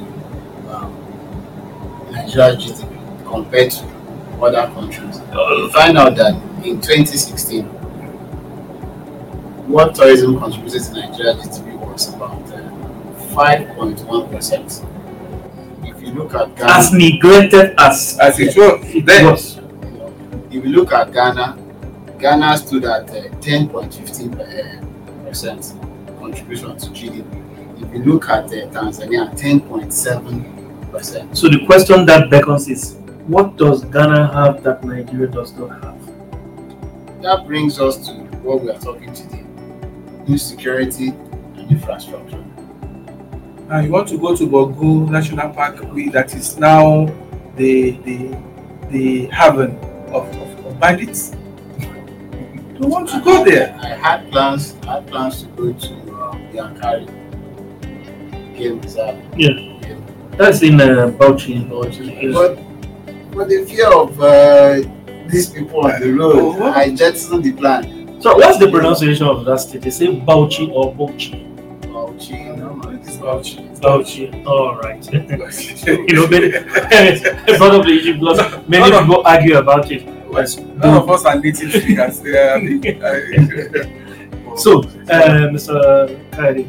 um, 0.74 0.90
Nigeria's 2.12 2.58
GDP, 2.58 2.99
compared 3.30 3.72
to 3.72 3.86
other 4.42 4.68
countries. 4.74 5.20
You 5.34 5.70
find 5.72 5.98
out 5.98 6.16
that 6.16 6.34
in 6.66 6.82
2016, 6.82 7.64
what 9.68 9.94
tourism 9.96 10.38
contributed 10.40 10.82
to 10.84 10.94
Nigeria 10.94 11.34
GDP 11.36 11.78
was 11.80 12.14
about 12.14 12.42
uh, 12.52 12.62
5.1%. 13.36 14.86
If 15.88 16.02
you 16.02 16.14
look 16.14 16.34
at 16.34 16.56
Ghana, 16.56 16.72
As 16.72 16.92
neglected 16.94 17.76
as 17.78 18.18
As 18.20 18.40
it 18.40 18.56
was 18.58 18.82
then. 19.06 19.26
was. 19.32 19.56
you 19.58 19.62
know, 19.64 20.14
if 20.50 20.54
you 20.66 20.70
look 20.72 20.92
at 20.92 21.12
Ghana, 21.14 21.58
Ghana 22.18 22.58
stood 22.58 22.86
at 22.86 23.10
uh, 23.10 23.30
10.15 23.40 25.26
percent 25.28 25.74
contribution 26.20 26.76
to 26.78 26.90
GDP. 26.90 27.26
If 27.82 27.94
you 27.94 28.04
look 28.12 28.28
at 28.30 28.46
uh, 28.46 28.68
Tanzania, 28.74 29.30
10.7 29.38 30.92
percent. 30.92 31.38
So 31.38 31.48
the 31.48 31.66
question 31.68 32.06
that 32.08 32.30
beckons 32.32 32.68
is, 32.68 32.98
what 33.30 33.58
does 33.58 33.86
Ghana 33.86 34.34
have 34.34 34.64
that 34.64 34.84
Nigeria 34.84 35.28
does 35.28 35.54
not 35.54 35.70
have? 35.84 37.22
That 37.22 37.46
brings 37.46 37.80
us 37.80 38.08
to 38.08 38.14
what 38.42 38.62
we 38.64 38.72
are 38.72 38.80
talking 38.80 39.14
today: 39.14 39.46
insecurity 40.28 41.10
and 41.56 41.70
infrastructure. 41.72 42.44
Now 43.68 43.82
you 43.82 43.92
want 43.92 44.08
to 44.10 44.18
go 44.18 44.36
to 44.36 44.48
Borgu 44.48 45.08
National 45.12 45.50
Park, 45.54 45.78
that 46.12 46.34
is 46.34 46.58
now 46.58 47.06
the 47.56 47.92
the 48.04 48.36
the 48.90 49.26
haven 49.28 49.78
of, 50.12 50.26
of, 50.36 50.66
of 50.66 50.80
bandits. 50.80 51.36
You 52.80 52.88
want 52.88 53.10
to 53.10 53.22
go 53.22 53.44
there? 53.46 53.78
I 53.80 53.90
had 53.90 54.32
plans. 54.32 54.76
I 54.88 54.94
had 54.96 55.08
plans 55.08 55.44
to 55.44 55.48
go 55.50 55.74
to 55.74 55.94
um, 56.16 56.48
Yankari 56.52 57.06
game 58.58 58.82
reserve. 58.82 59.22
Yeah. 59.38 59.50
Yeah. 59.82 60.00
That's 60.32 60.64
in 60.64 60.82
uh, 60.82 61.12
Bauchi. 61.20 61.68
But, 61.70 62.56
but 62.56 62.69
but 63.40 63.48
the 63.48 63.64
fear 63.66 63.88
of 63.88 64.20
uh, 64.22 64.82
these 65.30 65.50
people 65.50 65.80
on 65.86 66.02
the 66.02 66.12
road, 66.12 66.36
Oh, 66.36 66.60
what? 66.60 66.76
I 66.76 66.94
jettisoned 66.94 67.46
the 67.46 67.54
plan. 67.54 68.22
So 68.22 68.36
what's 68.36 68.60
the 68.60 68.70
pronunciation 68.70 69.28
of 69.28 69.46
that 69.46 69.62
state? 69.62 69.82
They 69.82 69.92
say 69.92 70.08
Bauchi 70.08 70.70
or 70.74 70.94
Bauchi? 70.94 71.48
Bauchi, 71.84 72.58
no 72.58 72.74
man, 72.74 73.00
it's 73.00 73.16
Bauchi. 73.16 73.80
Bauchi. 73.80 74.46
All 74.46 74.76
right. 74.80 75.02
you 75.14 76.14
know, 76.16 76.28
many, 76.28 76.52
part 77.58 77.76
of 77.76 77.86
the 77.86 77.92
Egypt 77.92 78.20
laws, 78.22 78.40
many 78.68 78.90
No, 78.90 79.00
no. 79.00 79.00
people 79.08 79.24
argue 79.26 79.56
about 79.58 79.90
it. 79.90 80.02
Yes. 80.34 80.58
None 80.58 80.98
of 81.02 81.10
us 81.10 81.24
are 81.24 81.40
native 81.40 81.72
speakers. 81.72 82.22
Yeah, 82.26 82.56
I 82.58 82.62
mean, 82.62 82.84
I- 83.02 84.56
So, 84.58 84.80
uh, 84.82 85.48
Mr. 85.56 86.10
Kairi, 86.32 86.66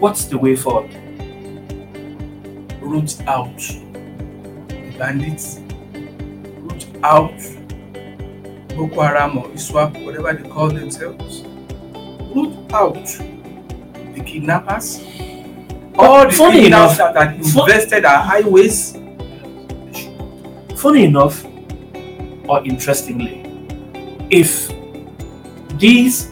what's 0.00 0.24
the 0.24 0.36
way 0.36 0.56
forward? 0.56 0.90
root 2.86 3.20
out 3.26 3.56
the 3.56 3.85
bandits, 4.98 5.60
root 5.92 6.86
out 7.02 7.32
Boko 8.76 9.00
Haram 9.02 9.38
or 9.38 9.48
ISWAP, 9.48 10.04
whatever 10.04 10.32
they 10.32 10.48
call 10.48 10.68
themselves, 10.68 11.42
root 12.34 12.54
out 12.72 12.94
the 14.14 14.22
kidnappers, 14.24 15.00
all 15.98 16.26
the 16.26 16.32
Funny 16.32 16.60
criminals 16.62 16.94
enough- 16.96 17.14
that 17.14 17.16
had 17.16 17.36
invested 17.36 18.04
our 18.04 18.22
highways. 18.22 18.96
Funny 20.76 21.04
enough, 21.06 21.44
or 22.48 22.62
interestingly, 22.64 23.42
if 24.30 24.70
these 25.78 26.30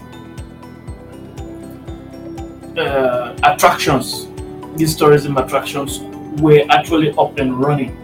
uh, 2.77 3.35
attractions, 3.43 4.27
these 4.77 4.95
tourism 4.97 5.37
attractions, 5.39 6.01
were 6.43 6.65
actually 6.71 7.13
up 7.17 7.39
and 7.39 7.59
running, 7.59 7.97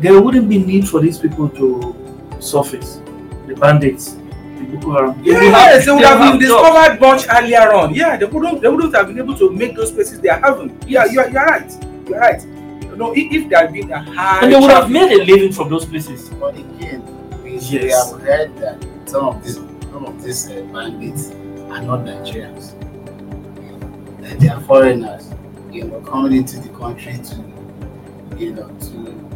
there 0.00 0.20
wouldn't 0.20 0.48
be 0.48 0.58
need 0.58 0.88
for 0.88 1.00
these 1.00 1.18
people 1.18 1.48
to 1.50 1.94
surface. 2.40 3.00
The 3.46 3.54
bandits, 3.54 4.12
the 4.14 4.64
Boko 4.72 4.92
Haram. 4.92 5.22
They 5.24 5.32
would 5.32 5.42
Yes, 5.42 5.86
they 5.86 5.92
would 5.92 6.04
have 6.04 6.18
been 6.20 6.40
jobs. 6.40 6.62
discovered 6.62 7.00
much 7.00 7.26
earlier 7.30 7.72
on. 7.72 7.94
Yeah, 7.94 8.16
they 8.16 8.26
wouldn't, 8.26 8.60
they 8.60 8.68
wouldn't 8.68 8.94
have 8.94 9.06
been 9.08 9.18
able 9.18 9.34
to 9.36 9.50
make 9.50 9.74
those 9.74 9.90
places 9.90 10.20
they 10.20 10.28
are 10.28 10.40
having. 10.40 10.78
Yeah, 10.86 11.06
you 11.06 11.20
are, 11.20 11.28
you 11.30 11.38
are 11.38 11.46
right. 11.46 11.84
You 12.08 12.14
are 12.14 12.20
right. 12.20 12.42
You 12.82 12.96
know, 12.96 13.12
if, 13.12 13.32
if 13.32 13.48
there 13.48 13.60
had 13.60 13.72
been 13.72 13.90
a 13.90 14.02
high 14.02 14.40
And 14.42 14.52
they 14.52 14.58
would 14.58 14.70
have 14.70 14.90
made 14.90 15.12
a 15.12 15.24
living 15.24 15.52
from 15.52 15.68
those 15.70 15.84
places. 15.86 16.28
But 16.30 16.56
again, 16.56 17.02
we, 17.42 17.58
we 17.58 17.88
have 17.90 18.20
heard 18.20 18.56
that 18.58 18.84
some 19.06 19.24
of 19.26 19.42
these 19.42 19.56
some 19.56 20.04
of 20.04 20.22
these 20.22 20.50
uh, 20.50 20.60
bandits 20.72 21.30
are 21.72 21.82
not 21.82 22.00
Nigerians. 22.04 22.74
That 24.20 24.38
they 24.38 24.48
are 24.48 24.60
foreigners, 24.60 25.30
you 25.72 25.84
know, 25.84 26.00
coming 26.02 26.36
into 26.36 26.58
the 26.60 26.68
country 26.70 27.14
to, 27.14 28.36
you 28.36 28.52
know, 28.52 28.68
to 28.68 29.27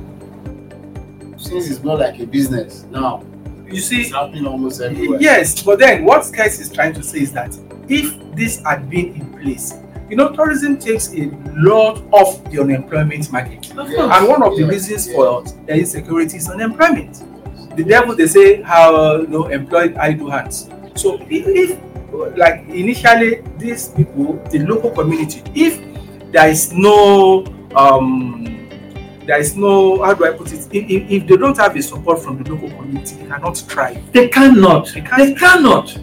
since 1.52 1.70
it's 1.70 1.84
not 1.84 1.98
like 1.98 2.18
a 2.20 2.26
business 2.26 2.84
now. 2.90 3.22
You 3.68 3.80
see, 3.80 4.02
It's 4.02 4.12
happening 4.12 4.46
almost 4.46 4.80
everywhere. 4.80 5.18
Yes, 5.20 5.62
but 5.62 5.78
then 5.78 6.04
what 6.04 6.30
Kais 6.34 6.60
is 6.60 6.70
trying 6.70 6.92
to 6.94 7.02
say 7.02 7.20
is 7.20 7.32
that 7.32 7.56
if 7.88 8.14
this 8.34 8.60
had 8.62 8.88
been 8.90 9.14
in 9.14 9.32
place, 9.40 9.74
you 10.10 10.16
know, 10.16 10.30
tourism 10.30 10.78
takes 10.78 11.12
a 11.14 11.30
lot 11.56 12.02
off 12.12 12.44
the 12.50 12.60
unemployment 12.60 13.32
market. 13.32 13.72
Yeah. 13.74 14.18
And 14.18 14.28
one 14.28 14.42
of 14.42 14.56
the 14.56 14.62
Yeah. 14.64 14.68
reasons 14.68 15.10
for 15.12 15.42
the 15.66 15.74
insecurity 15.78 16.36
is 16.36 16.50
unemployment. 16.50 17.22
The 17.76 17.84
devil, 17.84 18.14
they 18.14 18.26
say, 18.26 18.60
how 18.60 19.16
you 19.22 19.26
know, 19.28 19.46
employed 19.46 19.96
idle 19.96 20.30
hands. 20.30 20.68
So 20.94 21.14
if, 21.30 21.46
if, 21.46 21.78
like 22.36 22.68
initially, 22.68 23.40
these 23.56 23.88
people, 23.88 24.34
the 24.50 24.58
local 24.58 24.90
community, 24.90 25.42
if 25.54 25.80
there 26.30 26.48
is 26.50 26.72
no 26.74 27.46
um 27.74 28.44
there 29.26 29.38
is 29.38 29.56
no 29.56 30.02
how 30.02 30.14
do 30.14 30.24
I 30.26 30.32
put 30.32 30.52
it? 30.52 30.60
If, 30.72 30.90
if, 30.90 31.10
if 31.10 31.26
they 31.28 31.36
don't 31.36 31.56
have 31.58 31.74
the 31.74 31.82
support 31.82 32.20
from 32.22 32.42
the 32.42 32.50
local 32.52 32.70
community, 32.70 33.16
they 33.16 33.26
cannot 33.26 33.56
thrive. 33.58 34.12
They 34.12 34.28
cannot. 34.28 34.86
They 34.92 35.00
They, 35.00 35.06
can't. 35.06 35.38
cannot. 35.38 35.98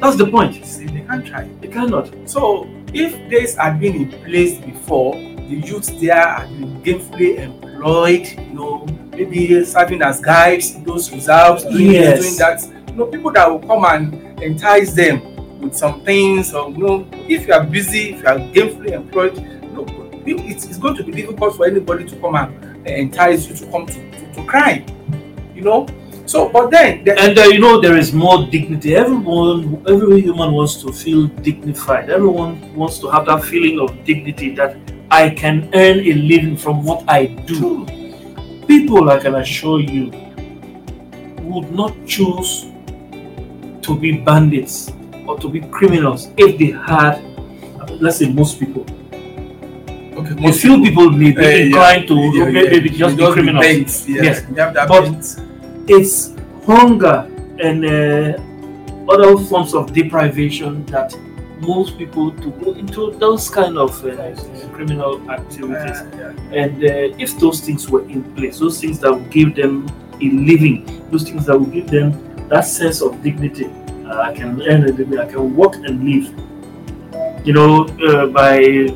That's 0.00 0.16
the 0.16 0.26
point. 0.26 0.64
See, 0.64 0.86
they 0.86 1.00
can't 1.02 1.26
try. 1.26 1.48
They 1.60 1.68
cannot. 1.68 2.10
So 2.28 2.68
if 2.92 3.12
this 3.30 3.56
had 3.56 3.80
been 3.80 3.94
in 3.94 4.08
place 4.24 4.58
before, 4.58 5.14
the 5.14 5.60
youths 5.64 5.90
there 6.00 6.14
had 6.26 6.48
been 6.58 6.82
gainfully 6.82 7.38
employed, 7.38 8.26
you 8.38 8.54
know, 8.54 8.86
maybe 9.12 9.64
serving 9.64 10.02
as 10.02 10.20
guides 10.20 10.74
in 10.74 10.84
those 10.84 11.12
reserves, 11.12 11.64
doing 11.64 11.90
Yes. 11.92 12.18
this, 12.18 12.36
doing 12.36 12.38
that. 12.38 12.88
You 12.90 12.94
know, 12.96 13.06
people 13.06 13.30
that 13.32 13.50
will 13.50 13.58
come 13.60 13.84
and 13.84 14.40
entice 14.42 14.92
them 14.92 15.60
with 15.60 15.74
some 15.76 16.00
things, 16.02 16.54
or 16.54 16.70
you 16.70 16.78
know, 16.78 17.06
if 17.28 17.46
you 17.46 17.52
are 17.52 17.64
busy, 17.64 18.14
if 18.14 18.22
you 18.22 18.28
are 18.28 18.38
gainfully 18.38 18.92
employed, 18.92 19.36
it's, 20.32 20.78
going 20.78 20.96
to 20.96 21.04
be 21.04 21.12
difficult 21.12 21.56
for 21.56 21.66
anybody 21.66 22.04
to 22.04 22.16
come 22.16 22.34
and 22.34 22.86
entice 22.86 23.48
you 23.48 23.56
to 23.56 23.66
come 23.70 23.86
to, 23.86 24.10
to, 24.10 24.34
to 24.34 24.44
crime. 24.44 24.84
You 25.54 25.62
know? 25.62 25.86
So 26.26 26.48
but 26.48 26.70
then 26.70 27.04
the, 27.04 27.18
And 27.20 27.38
uh, 27.38 27.42
you 27.42 27.58
know 27.58 27.80
there 27.80 27.96
is 27.98 28.12
more 28.12 28.46
dignity. 28.46 28.96
Everyone, 28.96 29.84
every 29.86 30.22
human 30.22 30.52
wants 30.52 30.76
to 30.82 30.92
feel 30.92 31.26
dignified. 31.26 32.08
Everyone 32.08 32.74
wants 32.74 32.98
to 33.00 33.10
have 33.10 33.26
that 33.26 33.44
feeling 33.44 33.78
of 33.78 34.04
dignity 34.04 34.54
that 34.54 34.76
I 35.10 35.30
can 35.30 35.70
earn 35.74 36.00
a 36.00 36.12
living 36.14 36.56
from 36.56 36.82
what 36.82 37.04
I 37.08 37.26
do. 37.26 37.86
People, 38.66 39.10
I 39.10 39.18
can 39.18 39.34
assure 39.34 39.80
you, 39.80 40.10
would 41.42 41.70
not 41.70 41.94
choose 42.06 42.66
to 43.82 43.96
be 43.96 44.18
bandits 44.18 44.90
or 45.26 45.38
to 45.38 45.48
be 45.48 45.60
criminals 45.60 46.30
if 46.38 46.58
they 46.58 46.70
had, 46.70 47.22
let's 48.00 48.18
say, 48.18 48.32
most 48.32 48.58
people. 48.58 48.86
Okay, 50.16 50.48
A 50.48 50.52
few 50.52 50.82
people 50.82 51.10
may 51.10 51.32
be 51.32 51.42
yeah. 51.42 51.64
inclined 51.66 52.08
to 52.08 52.14
Yeah, 52.14 52.44
maybe 52.46 52.90
yeah. 52.90 52.98
just 52.98 53.16
be 53.16 53.32
criminals. 53.32 53.64
bent, 53.64 53.90
yeah. 54.08 54.22
Yes. 54.22 54.40
Have 54.56 54.74
But- 54.74 55.02
bent. 55.02 55.40
it's 55.88 56.34
hunger 56.66 57.28
and 57.60 57.84
uh, 57.84 59.12
other 59.12 59.36
forms 59.38 59.74
of 59.74 59.92
deprivation 59.92 60.84
that 60.86 61.14
moves 61.60 61.90
people 61.92 62.30
to 62.32 62.50
go 62.62 62.72
into 62.72 63.12
those 63.18 63.48
kind 63.48 63.78
of 63.78 63.92
uh, 64.04 64.34
criminal 64.72 65.20
activities. 65.30 65.98
Uh, 66.00 66.32
yeah. 66.50 66.60
And 66.62 66.76
uh, 66.84 67.16
if 67.24 67.38
those 67.38 67.60
things 67.60 67.88
were 67.88 68.02
in 68.08 68.22
place, 68.34 68.58
those 68.58 68.80
things 68.80 68.98
that 69.00 69.12
would 69.12 69.30
give 69.30 69.54
them 69.54 69.86
a 70.20 70.24
living, 70.30 70.84
those 71.10 71.24
things 71.24 71.46
that 71.46 71.58
would 71.58 71.72
give 71.72 71.88
them 71.88 72.12
that 72.48 72.62
sense 72.66 73.00
of 73.02 73.22
dignity, 73.22 73.66
uh, 74.06 74.20
I 74.20 74.34
can 74.34 74.60
earn 74.62 74.84
a 74.84 74.92
living, 74.92 75.18
I 75.18 75.26
can 75.26 75.54
work 75.56 75.74
and 75.76 76.02
live. 76.04 76.32
You 77.46 77.52
know, 77.52 77.84
uh, 78.08 78.26
by 78.26 78.88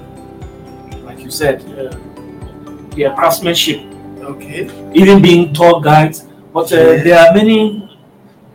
you 1.28 1.32
said, 1.32 1.60
uh, 1.78 1.94
their 2.96 3.14
craftsmanship 3.14 3.80
Okay. 4.22 4.68
even 4.94 5.20
being 5.20 5.52
tour 5.52 5.78
guides. 5.80 6.24
But 6.54 6.72
uh, 6.72 6.76
Yeah. 6.76 7.02
there 7.04 7.18
are 7.20 7.34
many. 7.34 7.84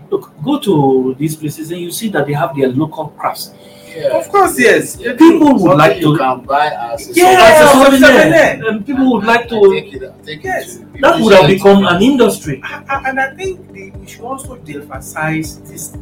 Look, 0.09 0.31
go 0.43 0.59
to 0.59 1.15
these 1.19 1.36
places 1.36 1.71
and 1.71 1.79
you 1.81 1.91
see 1.91 2.09
that 2.09 2.25
they 2.27 2.33
have 2.33 2.55
their 2.55 2.69
local 2.69 3.05
crafts. 3.17 3.53
Yeah. 3.95 4.17
Of 4.19 4.27
course, 4.29 4.57
yes. 4.59 4.97
Yeah, 4.99 5.13
People 5.13 5.53
would 5.53 5.62
Something 5.62 5.77
like 5.77 5.97
you 6.01 6.12
to. 6.13 6.17
can 6.17 6.39
buy 6.41 6.67
as 6.93 7.09
a 7.09 7.13
Yeah, 7.13 7.38
As 7.47 7.62
a 7.62 7.67
souvenir. 7.73 8.09
souvenir. 8.09 8.67
And 8.69 8.86
people 8.86 9.05
would 9.13 9.23
like 9.25 9.47
to. 9.49 9.57
take 9.71 9.93
it, 9.93 10.03
I 10.03 10.25
take 10.25 10.39
it 10.39 10.45
Yes. 10.45 10.77
to 10.77 11.01
That 11.01 11.19
would 11.21 11.33
have 11.33 11.47
become 11.47 11.86
an 11.86 12.01
industry. 12.01 12.62
A- 12.65 12.83
a- 12.93 13.01
And 13.07 13.19
I 13.19 13.29
think 13.38 13.59
we 13.71 13.93
should 14.07 14.25
also 14.25 14.55
de-emphasize 14.57 15.57
this 15.69 15.93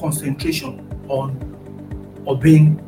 concentration 0.00 0.82
on 1.08 1.26
urban 2.28 2.80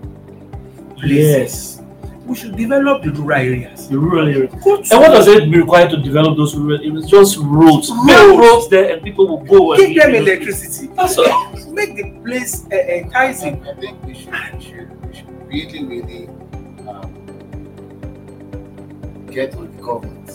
places. 0.99 1.39
Yes. 1.39 1.82
We 2.27 2.35
should 2.37 2.57
develop 2.57 3.03
the 3.03 3.11
rural 3.11 3.41
areas. 3.41 3.89
The 3.89 3.99
rural 3.99 4.29
areas. 4.29 4.53
Go 4.63 4.77
And 4.77 5.01
what 5.03 5.09
does 5.11 5.27
it 5.29 5.51
be 5.51 5.59
required 5.59 5.91
to 5.91 5.97
develop 5.97 6.37
those 6.37 6.55
rural 6.55 6.79
areas? 6.79 7.09
Just 7.11 7.37
roads. 7.39 7.91
Make 8.05 8.17
Roads. 8.19 8.39
roads 8.39 8.69
there 8.69 8.93
and 8.95 9.03
people 9.03 9.27
will 9.29 9.45
go 9.45 9.73
and 9.73 9.95
give 9.95 10.03
them 10.03 10.15
electricity. 10.15 10.89
That's 10.95 11.19
all. 11.19 11.53
Make 11.73 11.97
the 11.97 12.11
place 12.25 12.65
uh, 12.71 12.77
enticing. 12.77 13.67
I 13.67 13.75
think 13.75 14.03
we 14.05 14.15
should, 14.15 14.33
we 14.55 14.61
should, 14.63 15.09
we 15.09 15.17
should 15.17 15.47
really, 15.49 15.85
really 15.85 16.29
um, 16.89 17.11
get 19.31 19.55
on 19.57 19.75
the 19.77 19.83
government 19.83 20.29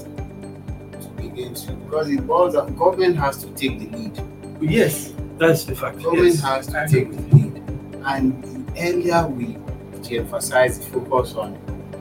to 1.01 1.07
begin 1.21 1.53
to, 1.53 1.71
because 1.73 2.09
it 2.09 2.25
boils 2.27 2.53
down, 2.55 2.75
government 2.75 3.15
has 3.17 3.37
to 3.43 3.47
take 3.51 3.79
the 3.79 3.87
lead. 3.97 4.19
Yes. 4.59 5.13
That's 5.37 5.63
the 5.65 5.75
fact. 5.75 6.01
Government 6.01 6.33
Yes. 6.35 6.41
has 6.41 6.67
to 6.67 6.81
I 6.81 6.87
take 6.87 7.11
the 7.11 7.35
lead. 7.35 7.61
And 8.05 8.43
the 8.43 8.81
earlier 8.81 9.27
we 9.27 9.57
de-emphasize 10.01 10.79
the 10.79 10.85
focus 10.85 11.35
on 11.35 11.57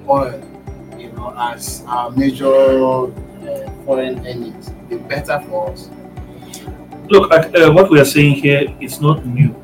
oil, 0.08 0.40
you 0.98 1.10
know, 1.12 1.34
as 1.38 1.82
our 1.86 2.10
major 2.10 2.46
uh, 2.52 3.70
foreign 3.84 4.18
earnings, 4.26 4.70
the 4.88 4.96
better 4.98 5.40
for 5.48 5.70
us. 5.72 5.90
Look, 7.08 7.32
at, 7.32 7.54
uh, 7.54 7.72
what 7.72 7.90
we 7.90 8.00
are 8.00 8.04
saying 8.04 8.36
here 8.36 8.74
is 8.80 9.00
not 9.00 9.24
new. 9.26 9.54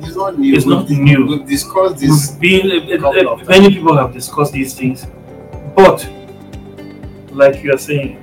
It's 0.00 0.16
not 0.16 0.38
new. 0.38 0.54
It's 0.54 0.66
not 0.66 0.88
We've- 0.88 1.00
new. 1.02 1.26
We've 1.26 1.46
discussed 1.46 1.98
this. 1.98 2.36
We've 2.40 2.62
been, 2.62 3.04
uh, 3.04 3.08
uh, 3.08 3.32
of 3.32 3.48
many 3.48 3.70
people 3.70 3.96
have 3.96 4.12
discussed 4.12 4.52
these 4.52 4.74
things, 4.74 5.06
but 5.74 6.06
like 7.30 7.62
you 7.62 7.72
are 7.72 7.78
saying, 7.78 8.18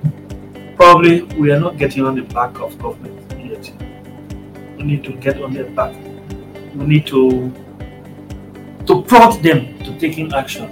probably 0.76 1.24
we 1.24 1.52
are 1.52 1.60
not 1.60 1.78
getting 1.78 2.06
on 2.06 2.16
the 2.16 2.22
back 2.22 2.60
of 2.60 2.78
government 2.78 3.16
yet. 3.44 3.72
We 4.78 4.84
need 4.84 5.04
to 5.06 5.14
get 5.14 5.42
on 5.42 5.54
their 5.54 5.70
back. 5.72 5.96
We 6.76 6.86
need 6.86 7.08
to 7.08 7.52
to 8.86 9.02
prompt 9.04 9.42
them 9.44 9.78
to 9.80 9.98
taking 10.00 10.34
action. 10.34 10.68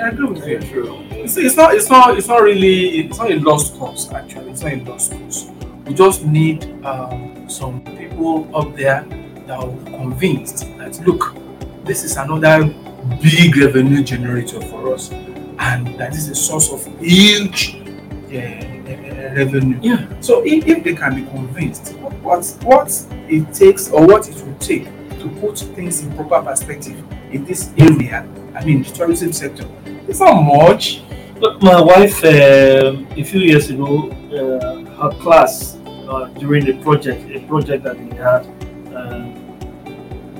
I 0.00 0.08
agree 0.08 0.28
with 0.28 0.46
you. 0.46 0.60
True. 0.60 0.98
It's, 1.10 1.36
it's 1.36 1.56
not. 1.56 1.74
It's 1.74 1.90
not. 1.90 2.16
It's 2.16 2.28
not 2.28 2.42
really. 2.42 3.00
It's 3.00 3.18
not 3.18 3.30
a 3.30 3.38
lost 3.40 3.78
cause. 3.78 4.10
Actually, 4.12 4.50
it's 4.50 4.62
not 4.62 4.72
a 4.72 4.84
lost 4.84 5.12
cause. 5.12 5.50
We 5.84 5.94
just 5.94 6.24
need 6.24 6.64
um, 6.84 7.48
some 7.50 7.82
people 7.82 8.48
up 8.56 8.74
there 8.76 9.04
that 9.46 9.58
are 9.58 9.68
convinced 9.98 10.60
that 10.78 10.98
look, 11.06 11.34
this 11.84 12.04
is 12.04 12.16
another 12.16 12.64
big 13.20 13.56
revenue 13.56 14.02
generator 14.02 14.60
for 14.62 14.94
us, 14.94 15.10
and 15.10 15.86
that 15.98 16.14
is 16.14 16.28
a 16.28 16.34
source 16.34 16.72
of 16.72 16.86
huge 17.00 17.76
uh, 17.76 18.64
revenue. 19.34 19.78
Yeah. 19.82 20.20
So 20.20 20.42
if, 20.46 20.66
if 20.66 20.84
they 20.84 20.94
can 20.94 21.14
be 21.14 21.30
convinced 21.30 21.94
what 22.22 22.44
what 22.62 23.06
it 23.28 23.52
takes 23.52 23.90
or 23.90 24.06
what 24.06 24.28
it 24.28 24.36
will 24.46 24.58
take 24.58 24.84
to 25.18 25.28
put 25.40 25.58
things 25.58 26.02
in 26.02 26.14
proper 26.16 26.40
perspective 26.42 27.04
in 27.32 27.44
this 27.44 27.70
area, 27.76 28.26
I 28.54 28.64
mean 28.64 28.82
the 28.82 28.90
tourism 28.90 29.32
sector, 29.32 29.66
it's 30.10 30.20
not 30.20 30.42
much. 30.42 31.02
Look, 31.40 31.62
my 31.62 31.80
wife, 31.80 32.22
um 32.24 33.06
a 33.16 33.22
few 33.24 33.40
years 33.40 33.70
ago, 33.70 34.10
uh, 34.10 34.84
her 35.00 35.10
class 35.22 35.78
uh, 36.08 36.26
during 36.38 36.64
the 36.66 36.74
project, 36.82 37.20
a 37.30 37.40
project 37.46 37.84
that 37.84 37.96
we 37.98 38.10
had, 38.16 38.44
um, 38.94 39.32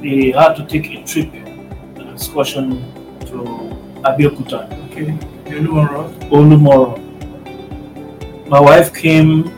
they 0.03 0.31
had 0.33 0.55
to 0.57 0.67
take 0.67 0.87
a 0.91 1.03
trip, 1.05 1.33
an 1.33 2.09
excursion 2.13 2.71
to 3.27 3.37
Abeokuta, 4.03 4.61
Okay, 4.91 5.17
you 5.51 5.61
know 5.63 5.75
what? 5.75 6.11
Olumo 6.31 6.75
Rock. 6.87 8.49
My 8.49 8.61
wife 8.61 8.93
came 8.95 9.51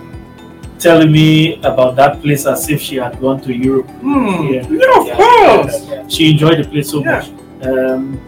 telling 0.78 1.10
me 1.10 1.56
about 1.62 1.96
that 1.96 2.20
place 2.20 2.44
as 2.46 2.68
if 2.68 2.80
she 2.80 2.96
had 2.96 3.18
gone 3.20 3.40
to 3.40 3.52
Europe. 3.54 3.88
Hmm. 4.02 4.46
Yeah. 4.52 4.66
Yeah, 4.68 5.00
of 5.00 5.06
Yeah, 5.06 5.16
course. 5.16 5.86
yeah. 5.88 6.08
She 6.08 6.30
enjoyed 6.32 6.58
the 6.58 6.68
place 6.68 6.90
so 6.90 7.02
much. 7.02 7.30
Um, 7.62 8.20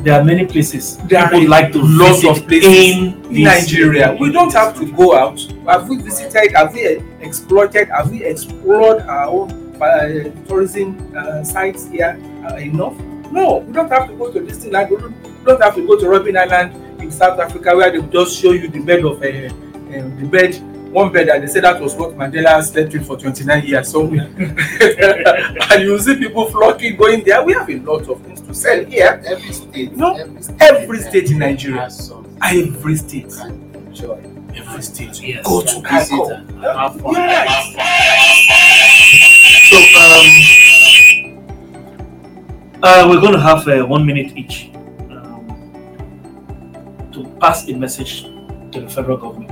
there 0.00 0.20
are 0.20 0.24
many 0.24 0.46
places 0.46 0.96
There 1.08 1.20
are 1.20 1.30
people 1.30 1.48
like 1.48 1.72
to 1.72 1.82
lots 1.82 2.22
visit 2.22 2.30
of 2.30 2.46
places 2.48 2.72
in, 2.72 3.42
Nigeria, 3.44 4.16
we 4.18 4.32
don't 4.32 4.52
have 4.52 4.76
to 4.78 4.90
go 4.92 5.16
out. 5.16 5.40
Have 5.66 5.88
we 5.88 5.96
visited? 5.98 6.52
Have 6.52 6.72
we 6.72 7.02
exploited? 7.20 7.88
Have 7.88 8.10
we 8.10 8.24
explored 8.24 9.02
our 9.02 9.26
own 9.26 9.76
uh, 9.82 10.30
tourism 10.46 11.12
uh, 11.16 11.42
sites 11.44 11.88
here 11.88 12.18
uh, 12.48 12.56
enough? 12.56 12.96
No, 13.30 13.58
we 13.58 13.72
don't 13.72 13.90
have 13.90 14.08
to 14.08 14.14
go 14.16 14.32
to 14.32 14.40
Disneyland. 14.40 14.90
We 14.90 14.96
don't, 14.96 15.22
we 15.22 15.44
don't 15.44 15.62
have 15.62 15.74
to 15.74 15.86
go 15.86 15.98
to 15.98 16.06
Robben 16.06 16.38
Island 16.38 17.02
in 17.02 17.10
South 17.10 17.38
Africa 17.38 17.76
where 17.76 17.90
they 17.90 18.06
just 18.08 18.40
show 18.40 18.52
you 18.52 18.68
the 18.68 18.80
bed 18.80 19.04
of 19.04 19.22
uh, 19.22 19.26
uh, 19.26 19.50
the 20.20 20.28
bed, 20.30 20.54
one 20.90 21.12
bed, 21.12 21.28
and 21.28 21.42
they 21.42 21.46
say 21.48 21.60
that 21.60 21.80
was 21.80 21.94
what 21.94 22.12
Mandela 22.16 22.62
slept 22.62 22.94
in 22.94 23.04
for 23.04 23.16
29 23.18 23.64
years 23.66 23.88
somewhere. 23.90 24.26
and 25.70 25.82
you 25.82 25.98
see 25.98 26.16
people 26.16 26.46
flocking 26.50 26.96
going 26.96 27.22
there. 27.24 27.42
We 27.44 27.52
have 27.54 27.68
a 27.68 27.78
lot 27.80 28.08
of 28.08 28.20
things 28.22 28.40
to 28.42 28.54
sell 28.54 28.84
here. 28.84 29.22
Every 29.26 29.52
state, 29.52 29.96
No, 29.96 30.16
every 30.16 30.42
state, 30.42 30.60
every 30.62 30.98
state 31.00 31.30
in 31.30 31.38
Nigeria. 31.38 31.82
has 31.82 32.06
something 32.08 32.36
Every 32.42 32.96
state. 32.96 33.28
can 33.28 33.70
enjoy. 33.86 34.18
Every 34.54 34.82
state. 34.82 35.20
Yes. 35.22 35.44
Go 35.46 35.60
to 35.62 35.80
can 35.82 35.98
visit 35.98 36.10
Bangkok. 36.10 36.30
and 36.30 36.62
have 36.64 37.00
fun. 37.00 37.14
Yes. 37.14 37.74
So 39.68 39.76
um, 40.00 40.26
uh, 42.82 43.06
we're 43.08 43.20
going 43.20 43.34
to 43.34 43.40
have 43.40 43.66
uh, 43.68 43.84
one 43.86 44.06
minute 44.06 44.36
each 44.36 44.70
um, 45.10 45.46
to 47.12 47.24
pass 47.40 47.68
a 47.68 47.74
message 47.74 48.22
to 48.72 48.80
the 48.80 48.88
federal 48.88 49.16
government. 49.18 49.47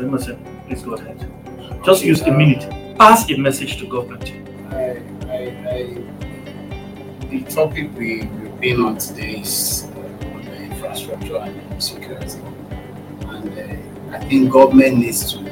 Mr. 0.00 0.06
Emerson, 0.06 0.64
please 0.66 0.82
go 0.82 0.94
ahead. 0.94 1.84
Just 1.84 2.04
use 2.04 2.22
a 2.22 2.30
minute. 2.32 2.96
Pass 2.98 3.30
a 3.30 3.36
message 3.36 3.78
to 3.78 3.86
government. 3.86 4.32
I, 4.70 5.02
I, 5.28 5.40
I, 5.68 7.26
the 7.28 7.44
topic 7.48 7.90
we, 7.96 8.22
we've 8.24 8.60
been 8.60 8.80
on 8.82 8.98
today 8.98 9.40
is 9.40 9.86
uh, 9.94 9.98
on 10.00 10.42
the 10.42 10.56
infrastructure 10.56 11.36
and 11.36 11.82
security. 11.82 12.38
And 13.26 14.12
uh, 14.12 14.16
I 14.16 14.24
think 14.24 14.50
government 14.50 14.98
needs 14.98 15.32
to 15.32 15.44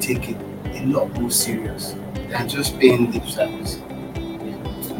take 0.00 0.28
it 0.28 0.36
a 0.74 0.86
lot 0.86 1.08
more 1.20 1.30
serious 1.30 1.94
than 2.30 2.48
just 2.48 2.78
paying 2.78 3.12
lip 3.12 3.24
service 3.26 3.76
to 3.76 4.96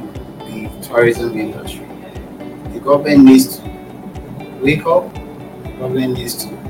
the 0.47 0.71
tourism 0.83 1.39
industry. 1.39 1.87
The 2.73 2.81
government 2.81 3.25
needs 3.25 3.59
to 3.59 4.59
wake 4.63 4.87
up, 4.87 5.13
the 5.15 5.73
government 5.79 6.15
needs 6.19 6.45
to 6.45 6.64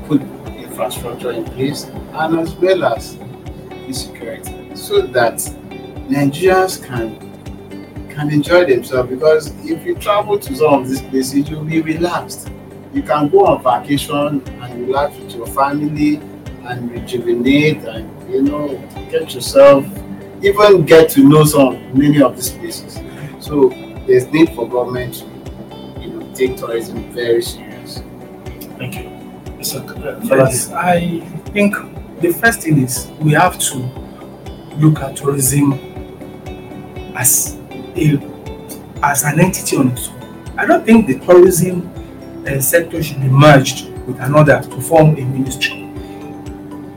infrastructure 0.75 1.31
in 1.31 1.45
place, 1.45 1.85
and 1.85 2.39
as 2.39 2.53
well 2.55 2.83
as 2.85 3.17
security, 3.91 4.75
so 4.75 5.01
that 5.01 5.35
Nigerians 6.09 6.83
can 6.85 7.23
can 8.09 8.31
enjoy 8.31 8.65
themselves 8.65 9.09
because 9.09 9.47
if 9.65 9.85
you 9.85 9.93
travel 9.95 10.39
to 10.39 10.55
some 10.55 10.73
of 10.81 10.87
these 10.87 11.01
places, 11.01 11.49
you'll 11.49 11.65
be 11.65 11.81
relaxed. 11.81 12.49
You 12.93 13.03
can 13.03 13.27
go 13.29 13.45
on 13.45 13.61
vacation 13.61 14.41
and 14.47 14.87
relax 14.87 15.17
with 15.17 15.35
your 15.35 15.47
family 15.47 16.15
and 16.63 16.89
rejuvenate 16.91 17.83
and 17.83 18.09
you 18.31 18.41
know 18.41 18.67
get 19.11 19.33
yourself 19.33 19.85
even 20.41 20.85
get 20.85 21.09
to 21.11 21.27
know 21.27 21.43
some 21.43 21.75
many 21.97 22.21
of 22.21 22.35
these 22.35 22.51
places. 22.51 22.99
So 23.39 23.69
there's 24.07 24.27
need 24.27 24.49
for 24.55 24.67
government 24.69 25.15
to 25.15 26.01
you 26.01 26.07
know 26.13 26.33
take 26.33 26.57
tourism 26.57 27.11
very 27.11 27.41
serious. 27.41 28.01
Thank 28.77 28.95
you. 28.95 29.14
Yes, 30.23 30.71
I 30.71 31.19
think 31.53 31.75
the 32.21 32.31
first 32.33 32.61
thing 32.61 32.81
is 32.83 33.07
we 33.19 33.33
have 33.33 33.57
to 33.59 33.77
look 34.77 34.99
at 34.99 35.15
tourism 35.15 35.73
as 37.15 37.57
a 37.95 38.19
as 39.03 39.23
an 39.23 39.39
entity 39.39 39.77
on 39.77 39.89
its 39.91 40.09
own. 40.09 40.53
I 40.57 40.65
don't 40.65 40.85
think 40.85 41.07
the 41.07 41.19
tourism 41.19 41.89
uh, 42.47 42.59
sector 42.59 43.01
should 43.03 43.21
be 43.21 43.27
merged 43.27 43.89
with 44.07 44.19
another 44.19 44.61
to 44.61 44.81
form 44.81 45.15
a 45.17 45.21
ministry. 45.25 45.81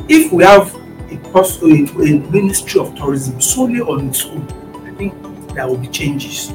If 0.09 0.33
we 0.33 0.44
have 0.44 0.74
a, 1.11 1.16
pos- 1.33 1.61
a, 1.62 1.66
a 1.66 2.18
ministry 2.31 2.81
of 2.81 2.94
tourism 2.96 3.40
solely 3.40 3.81
on 3.81 4.09
its 4.09 4.24
own, 4.24 4.46
I 4.87 4.90
think 4.96 5.14
there 5.54 5.66
will 5.66 5.76
be 5.78 5.88
changes. 5.88 6.50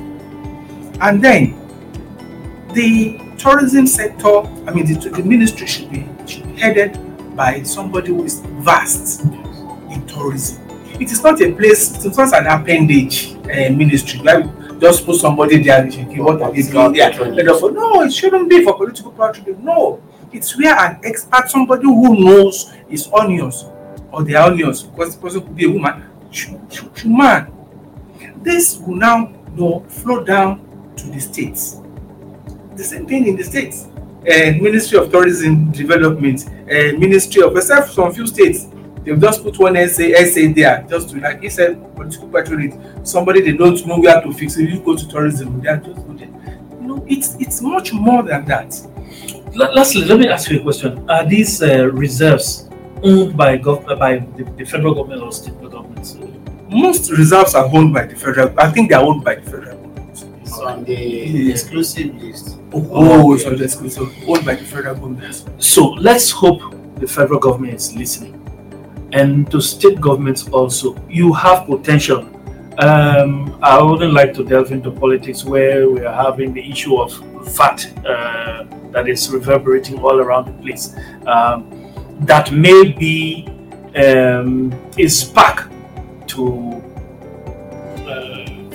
And 1.02 1.24
then 1.24 1.56
the 2.74 3.20
tourism 3.44 3.86
sector, 3.86 4.40
I 4.66 4.74
mean, 4.74 4.86
the, 4.86 5.10
the 5.10 5.22
ministry 5.22 5.68
should 5.68 5.92
be, 5.92 6.08
should 6.26 6.48
be 6.48 6.62
headed 6.62 6.98
by 7.36 7.62
somebody 7.64 8.08
who 8.08 8.24
is 8.24 8.40
vast 8.64 9.22
in 9.92 10.06
tourism. 10.08 10.64
It 11.02 11.12
is 11.12 11.22
not 11.22 11.42
a 11.42 11.52
place, 11.52 12.06
it's 12.06 12.18
not 12.18 12.34
an 12.40 12.48
appendage 12.48 13.34
uh, 13.44 13.70
ministry 13.74 14.22
where 14.22 14.42
we 14.42 14.80
just 14.80 15.06
put 15.06 15.18
somebody 15.18 15.62
there 15.62 15.82
and 15.82 15.92
"Okay, 15.94 16.20
what 16.22 16.40
doing 16.40 17.36
there? 17.36 17.46
No, 17.72 18.02
it 18.04 18.14
shouldn't 18.14 18.50
be 18.50 18.64
for 18.64 18.78
political 18.78 19.12
patronage. 19.12 19.58
No, 19.58 20.02
it's 20.32 20.58
where 20.58 20.76
an 20.80 21.00
expert, 21.04 21.50
somebody 21.50 21.84
who 21.84 22.16
knows 22.24 22.72
his 22.88 23.10
onions 23.12 23.66
or 24.12 24.24
their 24.24 24.42
onions, 24.42 24.84
because 24.84 25.16
the 25.16 25.22
person 25.22 25.42
could 25.42 25.56
be 25.56 25.66
a 25.66 25.70
woman, 25.70 26.06
should, 26.32 26.62
should, 26.72 26.98
should 26.98 27.12
man. 27.12 27.52
This 28.38 28.78
will 28.78 28.96
now 28.96 29.28
you 29.28 29.58
know, 29.58 29.80
flow 29.90 30.24
down 30.24 30.62
to 30.96 31.08
the 31.08 31.20
states. 31.20 31.83
The 32.76 32.84
same 32.84 33.06
thing 33.06 33.28
in 33.28 33.36
the 33.36 33.44
states. 33.44 33.88
Uh, 34.24 34.54
Ministry 34.62 34.98
of 34.98 35.12
Tourism 35.12 35.72
Development, 35.72 36.46
uh, 36.48 36.98
Ministry 36.98 37.44
of, 37.44 37.56
except 37.58 37.92
some 37.92 38.14
few 38.14 38.26
states, 38.26 38.68
they've 39.04 39.20
just 39.20 39.44
put 39.44 39.60
one 39.60 39.76
essay, 39.76 40.14
essay 40.14 40.48
there, 40.54 40.86
just 40.90 41.10
to, 41.10 41.20
like 41.20 41.42
he 41.42 41.50
said, 41.50 41.94
political 41.96 42.30
patronage. 42.30 42.74
Somebody 43.04 43.42
they 43.42 43.52
don't 43.52 43.86
know 43.86 44.00
where 44.00 44.22
to 44.22 44.32
fix 44.34 44.58
it, 44.58 44.70
you 44.70 44.80
go 44.80 44.96
to 44.96 45.08
tourism, 45.08 45.60
they 45.62 45.70
are 45.70 45.78
just 45.78 46.08
go 46.08 46.14
there. 46.14 46.30
You 46.80 46.88
know, 46.88 47.06
it's 47.08 47.36
it's 47.36 47.62
much 47.62 47.92
more 47.92 48.24
than 48.24 48.46
that. 48.46 48.74
Lastly, 49.54 50.06
let 50.06 50.20
me 50.20 50.28
ask 50.30 50.50
you 50.50 50.62
a 50.62 50.64
question: 50.64 51.08
Are 51.10 51.26
these 51.26 51.62
uh, 51.62 51.90
reserves 51.92 52.70
owned 53.04 53.36
by 53.36 53.58
gov- 53.58 54.00
by 54.00 54.20
the, 54.20 54.46
the, 54.58 54.66
federal 54.66 54.96
government 54.96 55.22
or 55.22 55.32
state 55.32 55.62
governments? 55.62 56.18
Most 56.70 57.12
reserves 57.12 57.54
are 57.54 57.66
owned 57.66 57.94
by 57.94 58.06
the 58.08 58.16
federal. 58.16 58.58
I 58.58 58.72
think 58.72 58.90
they 58.90 58.96
are 58.96 59.04
owned 59.04 59.24
by 59.24 59.36
the 59.36 59.42
federal 59.44 59.78
government. 59.78 60.26
It's 60.42 60.60
on 60.60 60.86
the 60.86 60.96
yeah. 60.96 61.52
exclusive 61.52 62.16
list. 62.16 62.58
Oh, 62.74 62.90
oh 62.92 63.34
okay. 63.34 63.44
so 63.44 63.56
the 63.56 63.64
exclusive 63.64 64.10
owned 64.28 64.46
by 64.46 64.56
the 64.56 64.66
federal 64.66 64.96
government. 64.96 65.46
So 65.60 65.90
let's 65.92 66.32
hope 66.32 66.62
the 67.00 67.08
federal 67.08 67.40
government 67.40 67.76
is 67.76 67.96
listening, 67.96 68.34
and 69.12 69.50
to 69.52 69.62
state 69.62 70.02
governments 70.02 70.48
also. 70.50 70.96
You 71.10 71.34
have 71.34 71.66
potential. 71.66 72.30
Um, 72.80 73.60
I 73.62 73.80
wouldn't 73.82 74.14
like 74.14 74.34
to 74.34 74.44
delve 74.44 74.72
into 74.72 74.90
politics 74.90 75.46
where 75.46 75.88
we 75.90 76.04
are 76.04 76.24
having 76.24 76.54
the 76.54 76.72
issue 76.72 76.98
of 76.98 77.14
VAT 77.56 78.06
uh, 78.06 78.64
that 78.92 79.08
is 79.08 79.30
reverberating 79.30 80.00
all 80.00 80.20
around 80.20 80.48
the 80.48 80.54
place. 80.64 80.96
Um, 81.28 81.70
that 82.22 82.52
may 82.52 82.92
be 82.92 83.48
um, 83.96 84.74
a 84.98 85.08
spark 85.08 85.70
to 86.28 86.82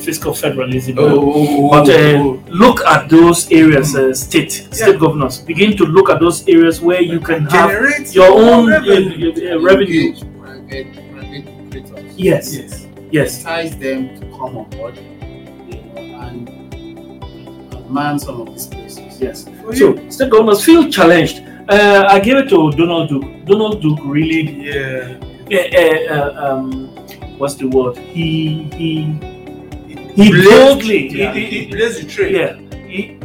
fiscal 0.09 0.33
federalism. 0.33 0.97
Oh, 0.99 1.69
but 1.69 1.89
uh, 1.89 2.41
look 2.63 2.79
at 2.95 3.11
those 3.11 3.41
areas, 3.53 3.95
uh, 3.95 4.15
state 4.15 4.53
state 4.53 4.95
yeah. 4.95 5.05
governors. 5.05 5.35
Begin 5.53 5.77
to 5.77 5.85
look 5.85 6.09
at 6.09 6.19
those 6.25 6.39
areas 6.49 6.81
where 6.81 7.03
you 7.03 7.21
can 7.21 7.43
Generate 7.49 8.07
have 8.07 8.15
your 8.19 8.33
own 8.33 8.71
revenue. 8.71 9.31
Uh, 9.37 9.61
revenue. 9.71 10.07
Private, 10.41 10.89
private 11.13 11.45
yes, 12.17 12.57
yes, 12.57 12.87
yes. 13.11 13.43
Ties 13.43 13.77
them 13.85 14.01
to 14.19 14.25
come 14.39 14.57
on 14.61 14.67
board, 14.71 14.97
you 14.97 15.81
know, 15.85 16.25
and, 16.25 16.49
and 16.73 17.91
man 17.91 18.19
some 18.19 18.41
of 18.41 18.49
these 18.55 18.67
places. 18.67 19.21
Yes. 19.21 19.37
So 19.79 19.87
state 20.09 20.31
governors 20.31 20.65
feel 20.65 20.83
challenged 20.91 21.39
uh, 21.69 22.07
I 22.09 22.19
gave 22.19 22.37
it 22.37 22.49
to 22.49 22.73
Donald 22.73 23.09
Duke. 23.11 23.45
Donald 23.45 23.83
Duke 23.83 24.01
really, 24.05 24.43
yeah, 24.73 25.19
uh, 25.53 26.15
uh, 26.15 26.33
um, 26.45 26.89
what's 27.37 27.57
the 27.57 27.69
word? 27.69 27.97
He 27.99 28.65
he 28.81 29.13
he 30.19 30.33
boldly, 30.33 31.17
yeah, 31.17 31.33
he, 31.33 31.47
he, 31.47 31.65
he 31.65 31.71
blazed 31.71 32.03
the 32.03 32.09
trail. 32.09 32.33
Yeah, 32.33 32.87
he, 32.87 33.19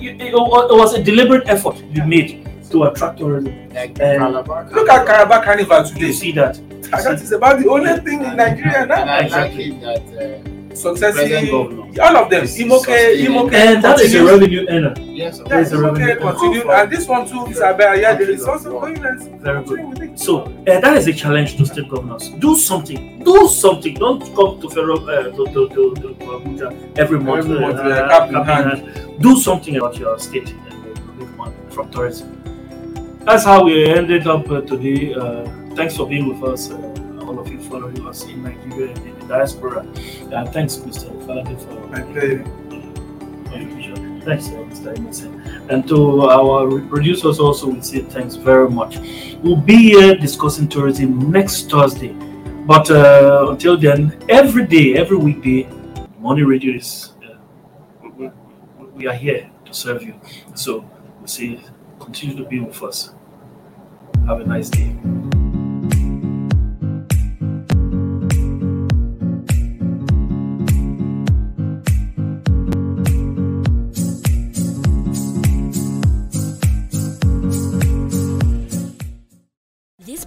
it, 0.00 0.34
was 0.34 0.94
a 0.94 1.02
deliberate 1.02 1.48
effort 1.48 1.76
he 1.76 2.00
made 2.02 2.48
to 2.70 2.84
attract 2.84 3.18
tourism. 3.18 3.68
Like 3.70 3.96
look 3.98 4.88
at 4.88 5.06
Calabar 5.06 5.44
Carnival 5.44 5.84
today. 5.84 6.06
You 6.08 6.12
see 6.12 6.32
that? 6.32 6.60
That 6.90 7.22
is 7.22 7.32
about 7.32 7.60
the 7.60 7.68
only 7.70 7.96
thing 8.00 8.24
in 8.24 8.36
Nigeria 8.36 8.86
now. 8.86 9.02
And 9.02 9.10
I 9.10 9.20
exactly. 9.20 9.70
like 9.70 10.10
that. 10.10 10.46
Uh, 10.46 10.51
Successive 10.74 11.52
all 12.00 12.16
of 12.16 12.30
them. 12.30 12.44
Imoke 12.44 13.16
imoke 13.26 13.52
and 13.52 13.82
that 13.84 14.00
is 14.00 14.14
a 14.14 14.24
revenue 14.24 14.66
earner. 14.68 14.94
Yes 14.98 15.38
that 15.40 15.60
is 15.60 15.72
a 15.72 15.80
revenue 15.80 16.16
continue. 16.16 16.70
and 16.70 16.90
this 16.90 17.06
one 17.06 17.28
too 17.28 17.44
is 17.46 17.58
about 17.58 17.98
yeah 17.98 18.14
there 18.14 18.30
is 18.30 18.44
also 18.44 18.80
going 18.80 18.96
very 19.40 19.64
good. 19.64 20.18
so 20.18 20.42
uh, 20.42 20.80
that 20.80 20.96
is 20.96 21.06
a 21.06 21.12
challenge 21.12 21.56
to 21.56 21.66
state 21.66 21.88
governors. 21.88 22.30
Do 22.38 22.56
something. 22.56 23.22
Do 23.24 23.48
something. 23.48 23.94
Don't 23.94 24.22
come 24.34 24.60
to 24.60 24.68
federal 24.70 25.08
uh, 25.08 25.24
to, 25.24 25.44
to, 25.46 25.68
to, 25.68 25.94
to, 25.94 26.14
to 26.14 26.24
Abuja 26.34 26.98
every 26.98 27.18
month, 27.18 27.44
every 27.44 27.60
month 27.60 27.78
uh, 27.78 28.38
uh, 28.38 28.44
hand. 28.44 29.20
do 29.20 29.36
something 29.40 29.76
about 29.76 29.98
your 29.98 30.18
state 30.18 30.50
and 30.50 31.18
make 31.18 31.36
money 31.36 31.54
from 31.70 31.90
tourism. 31.90 32.38
That's 33.24 33.44
how 33.44 33.64
we 33.64 33.84
ended 33.86 34.26
up 34.26 34.50
uh, 34.50 34.62
today. 34.62 35.14
Uh, 35.14 35.46
thanks 35.76 35.96
for 35.96 36.08
being 36.08 36.28
with 36.28 36.42
us 36.42 36.70
of 37.74 37.96
you 37.96 38.02
following 38.02 38.08
us 38.08 38.24
in 38.24 38.42
Nigeria 38.42 38.94
and 38.94 39.06
in 39.06 39.18
the 39.18 39.26
diaspora. 39.26 39.86
Uh, 40.32 40.46
thanks, 40.50 40.76
Mr. 40.76 41.08
Falade, 41.26 41.60
for 41.60 41.86
my 41.88 42.02
pleasure. 42.12 42.44
Thanks, 44.24 44.48
uh, 44.48 44.62
Mr. 44.70 44.96
Emerson. 44.96 45.40
And 45.68 45.86
to 45.88 46.22
our 46.28 46.80
producers 46.82 47.40
also, 47.40 47.68
we 47.68 47.80
say 47.80 48.00
thanks 48.02 48.36
very 48.36 48.70
much. 48.70 48.98
We'll 49.42 49.56
be 49.56 49.90
here 49.90 50.14
discussing 50.14 50.68
tourism 50.68 51.30
next 51.30 51.70
Thursday. 51.70 52.12
But 52.66 52.88
uh, 52.90 53.48
until 53.50 53.76
then, 53.76 54.16
every 54.28 54.66
day, 54.66 54.94
every 54.94 55.16
weekday, 55.16 55.68
Money 56.20 56.42
Radio 56.42 56.76
is, 56.76 57.14
uh, 57.28 58.08
we, 58.16 58.30
we, 58.94 59.06
are 59.08 59.14
here 59.14 59.50
to 59.64 59.74
serve 59.74 60.04
you. 60.04 60.14
So 60.54 60.88
we 61.20 61.26
say 61.26 61.60
continue 61.98 62.36
to 62.36 62.44
be 62.48 62.60
with 62.60 62.80
us. 62.84 63.12
Have 64.28 64.40
a 64.40 64.46
nice 64.46 64.70
day. 64.70 64.94